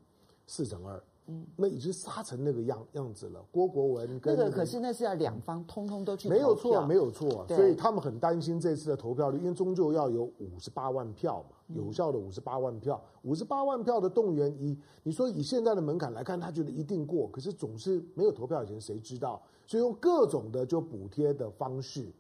[0.46, 1.02] 四成二。
[1.26, 3.40] 嗯，那已经杀成那个样样子了。
[3.52, 7.46] 郭国文跟、那个、可是那是要两方通通都去没有错，没有错。
[7.48, 19.40] 所以他们很担心这次的投票率，因为终究要有五十八万票嘛，有效的五十八万票，五十八万票的动员，以你说以现在的门槛来看，他觉得一定过，可是总是没有投票以前谁知道？
[19.64, 22.12] 所以用各种的就补贴的方式，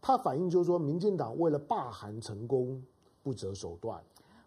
[0.00, 2.80] 他反映就是说，民进党为了罢韩成功，
[3.24, 4.00] 不择手段。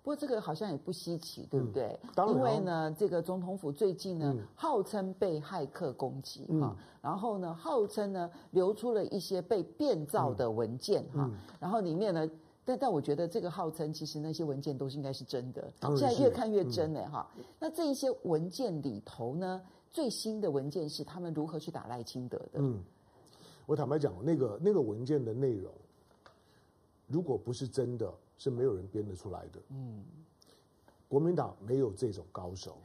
[0.04, 1.97] 不过这个好像也不稀奇，对不对？
[2.04, 12.30] 嗯、当然、哦、因为呢，这个总统府最近呢，嗯、号称被骇客攻击哈，嗯、然后呢，号称呢流出了一些被变造的文件哈，嗯、然后里面呢，
[12.66, 17.26] 但但我觉得这个号称其实那些文件都是应该是真的，现在越看越真哎哈。
[17.38, 22.56] 嗯、那这一些文件里头呢，最新的文件是他们如何去打赖清德的？
[22.56, 22.84] 嗯，
[23.66, 25.72] 我坦白讲，那个那个文件的内容，
[27.08, 28.14] 如果不是真的。
[28.44, 29.60] 是没有人编得出来的。
[29.70, 30.04] 嗯，
[31.08, 32.76] 国民党没有这种高手，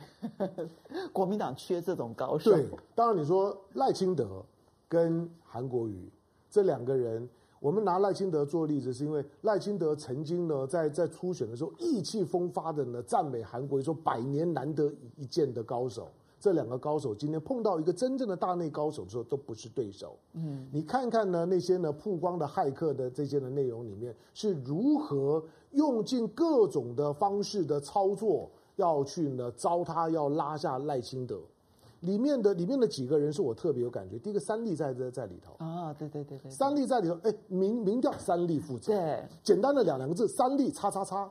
[1.13, 2.53] 国民党缺这种高手。
[2.53, 4.45] 对，当然你说赖清德
[4.89, 6.09] 跟韩国瑜
[6.49, 7.29] 这两个人，
[7.59, 16.09] 我们拿赖清德做例子，是因为赖清德曾经呢在在初选的时候意气风发的呢赞美韩国瑜说百年难得一见的高手。
[16.41, 20.17] 这两个高手今天碰到一个真正的大内高手的时候，都不是对手。
[20.35, 31.41] 嗯，你看看呢，那些呢曝光的骇客的这些的内容里面，是如何用尽各种的方式的操作，要去呢糟蹋，要拉下赖清德。
[32.03, 34.17] 里面的里面的几个人是我特别有感觉。
[34.21, 38.93] 第一个三立在这在里头啊，对对对对，三立在里头，哎，民民调三立负责。
[38.93, 41.29] 对，简单的两两个字，三立叉叉叉，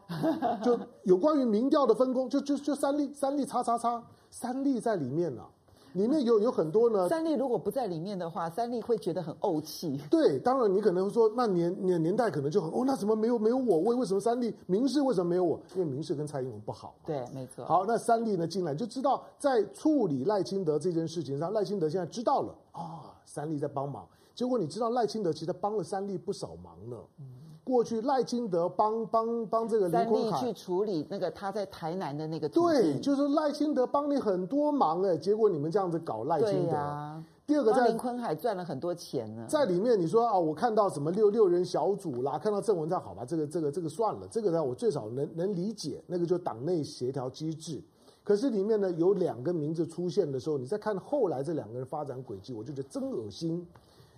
[0.61, 4.03] 就有关于民调的分工，就就就三立三立叉叉叉。
[4.29, 5.49] 三立在里面呢、啊，
[5.93, 7.09] 里面有有很多呢。
[7.09, 9.99] 三立如果不在里面的话，三立会觉得很怄气。
[10.11, 13.79] 对，当然你可能会说，那年年年代可能就很哦，那怎么没有没有我？
[13.79, 15.59] 为为什么三立明视为什么没有我？
[15.75, 16.95] 因为明视跟蔡英文不好。
[17.05, 17.65] 对，没错。
[17.65, 24.07] 好，那三立呢进来就知道，在处理赖清德这件事情上，赖清德现在知道了啊、哦，三立在帮忙。
[24.35, 26.97] 结果你知道赖清德其实帮了三立不少忙呢。
[27.19, 27.25] 嗯。
[27.67, 36.77] 过去赖清德帮帮帮这个林坤海去处理那个他在台南的那个对，就是赖清德帮你很多忙哎，结果你们这样子搞赖清德。
[36.77, 47.83] 啊、第二个在林坤海赚了很多钱呢，在里面你说啊，我看到什么六六人小组啦，看到郑文灿，好吧，这个这个这个算了，这个呢我最少能能理解，那个就党内协调机制。
[48.23, 53.67] 可是里面呢有两个名字出现的时候，你再看后来这两个人发展轨迹，我就觉得真恶心，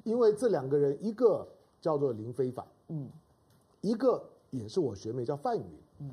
[0.03, 1.47] 因为这两个人一个
[1.81, 3.09] 叫做林非凡，嗯。
[3.82, 5.63] 一个也是我学妹，叫范云，
[5.99, 6.11] 嗯，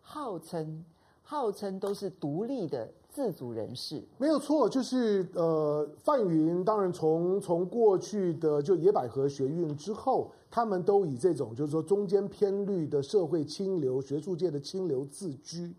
[0.00, 0.84] 号称
[1.22, 15.74] 号称都是独立的自主人士，没有错，就是呃，范云当然从从过去的就野百合学运之后，他们都以这种就是说中间偏绿的社会清流、学术界的清流自居，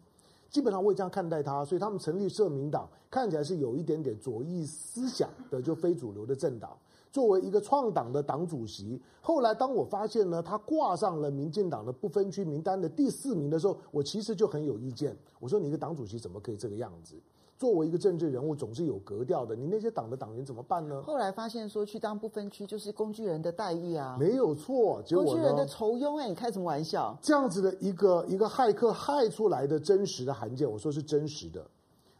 [0.49, 6.77] 基本上我也这样看待他，所以他们成立社民党，看起来是有一点点左翼思想的，就非主流的政党。
[7.13, 15.15] 作为一个创党的党主席，后来当我发现呢，他挂上了民进党的不分区名单的第四名的时候，我其实就很有意见。
[15.39, 17.13] 我说，你一个党主席怎么可以这个样子？
[17.55, 19.55] 作为一个政治人物，总是有格调的。
[19.55, 21.03] 你那些党的党员怎么办呢？
[21.03, 24.99] 后来发现说，去当不分区就是工具人的待遇啊，没有错。
[25.03, 27.15] 结果工具人的酬庸哎，你开什么玩笑？
[27.21, 31.63] 这样子的一个一个骇客骇出来的真实的函件，我说是真实的。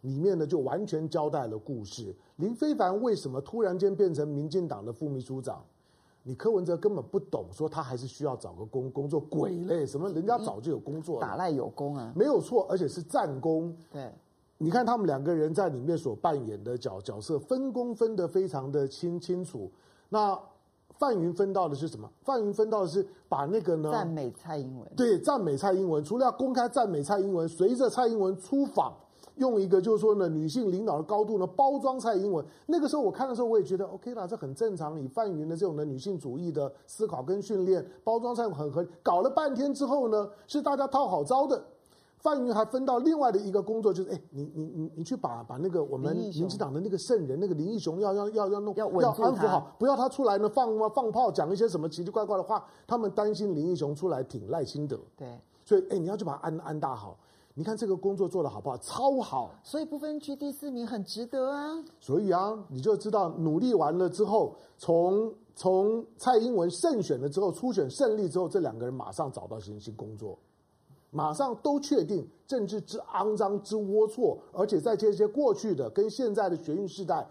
[0.03, 2.15] 里面呢，就完全交代了故事。
[2.37, 5.61] 林非凡为什么突然间变成民进党的副秘书长？
[6.25, 9.19] 你柯文哲根本不懂，说他还是需要找个工工作。
[9.19, 13.75] 鬼嘞，什么人家早就有工作，打赖有功啊，没有错，而且是战功。
[13.91, 14.09] 对，
[14.57, 19.69] 你看他们两个人在里面所扮演的角角色，分工分得非常的清清楚。
[20.07, 20.37] 那
[20.97, 22.09] 范云分到的是什么？
[22.21, 26.03] 范云分到的是把那个呢赞美蔡英文，对，赞美蔡英文。
[26.03, 28.93] 除了要公开赞美蔡英文，随着蔡英文出访。
[29.35, 32.45] 用一个就是说呢，女性领导的高度呢，包装蔡英文。
[32.67, 34.99] 那个时候我看的时候，我也觉得 OK 啦，这很正常。
[35.01, 38.89] 以范云的这种的女性主义的思考跟训练，包装蔡英文很合理。
[39.01, 41.63] 搞了半天之后呢，是大家套好招的。
[42.19, 52.65] 范云还分到另外的一个工作，就是哎，你你你你去把把那个我们民进党的那个圣人那个林义雄要要要要弄要要安抚好，不要他出来呢放放炮讲一些什么奇奇怪怪的话。
[52.87, 57.17] 他们担心林义雄出来挺赖清德，对，所以哎，你要去把他安安大好。
[57.55, 58.77] 你看这个工作做得好不好？
[58.79, 59.51] 超好！
[59.61, 61.83] 所以不分区第四名很值得啊。
[61.99, 70.35] 所以啊，你就知道努力完了之后，从从蔡英文胜选了之后，初选胜利之后，这两个人马上找到新新工作，
[71.11, 77.29] 马上都确定政治之肮脏之龌龊，而且在这些过去的跟现在的学运世代，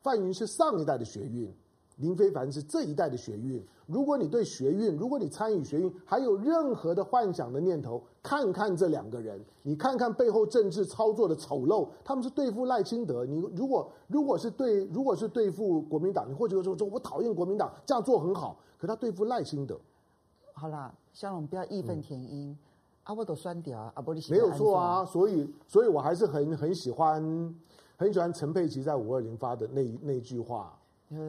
[0.00, 1.54] 范云是上一代的学运。
[2.00, 3.64] 林非凡是这一代的学运。
[3.86, 13.24] 如果你对学运，如果你参与学运还有任何的幻想的念头，看看这两个人，你看看背后政治操作的丑陋，他们是对付赖清德。
[13.24, 18.58] 你如果如果是对如果是对付国民党，你或者说说我讨厌国民党，这样做很好。
[18.78, 19.78] 可他对付赖清德，
[20.54, 22.50] 好啦，香龙不要义愤填膺。
[22.50, 22.58] 嗯
[23.02, 24.02] 啊，我都酸掉啊！
[24.02, 27.22] 不，你没有错啊，所以，所以我还是很很喜欢，
[27.96, 30.78] 很喜欢陈佩琪在五二零发的那那句话，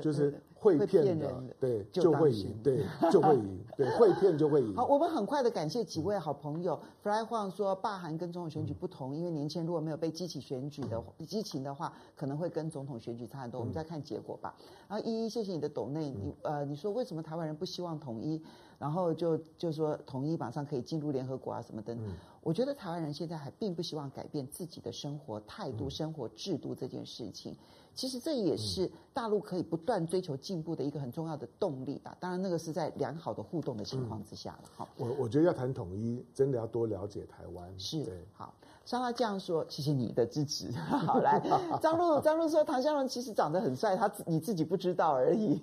[0.02, 4.74] 就是会骗的，对，就会赢，对， 就会赢，对，会骗就会赢。
[4.78, 6.80] 好，我们很快的感谢几位好朋友。
[7.02, 13.60] Fly Huang 说，罢韩跟总统选举不同，因为年轻如果没有被激起选举的激情的话，可能会跟总统选举差很多。
[13.60, 14.56] 我们再看结果吧。
[14.88, 18.44] 然后一一谢谢你的抖内，你呃，你说为什么台湾人不希望统一？
[18.82, 22.10] 然后就就说统一马上可以进入联合国啊什么的，嗯、
[22.42, 27.56] 我觉得台湾人现在还并不希望改变自己的生活态度、嗯、生活制度这件事情。
[27.94, 32.18] 其实这也是大陆可以不断追求进步的一个很重要的动力吧。
[32.20, 34.70] 当然，那个是在良好的互动的情况之下了。
[34.76, 37.80] 好、嗯，我我觉得要谈统一，真的要多了解台湾。
[37.80, 38.52] 是，对好。
[38.84, 40.72] 沙拉这样说，谢谢你的支持。
[40.72, 41.40] 好，来，
[41.80, 45.62] 张璐张璐说，唐湘龙其实长得很帅，他你自己不知道而已。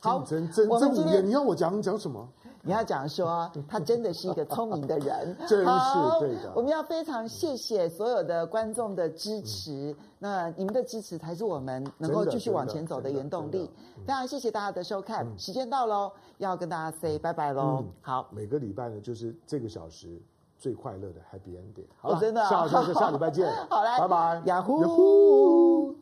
[0.00, 2.28] 好，真真真五年，你要我讲讲什么？
[2.62, 5.64] 你要讲说 他真的是一个聪明的人， 真是
[6.20, 6.52] 对的。
[6.54, 13.70] 我们要非常谢谢所有的观众的支持，嗯、那你们的支持才是我们能够继续往前走的原动力。
[14.06, 17.78] 非常谢谢大家的收看，嗯、时间到喽，要跟大家 say 拜拜喽。
[17.80, 20.20] 嗯、好，每个礼拜呢，就是这个小时
[20.58, 21.86] 最快乐的 Happy Ending。
[22.00, 23.50] 好、哦，真的、啊，下下下礼拜见。
[23.70, 25.94] 好嘞，拜拜，雅虎。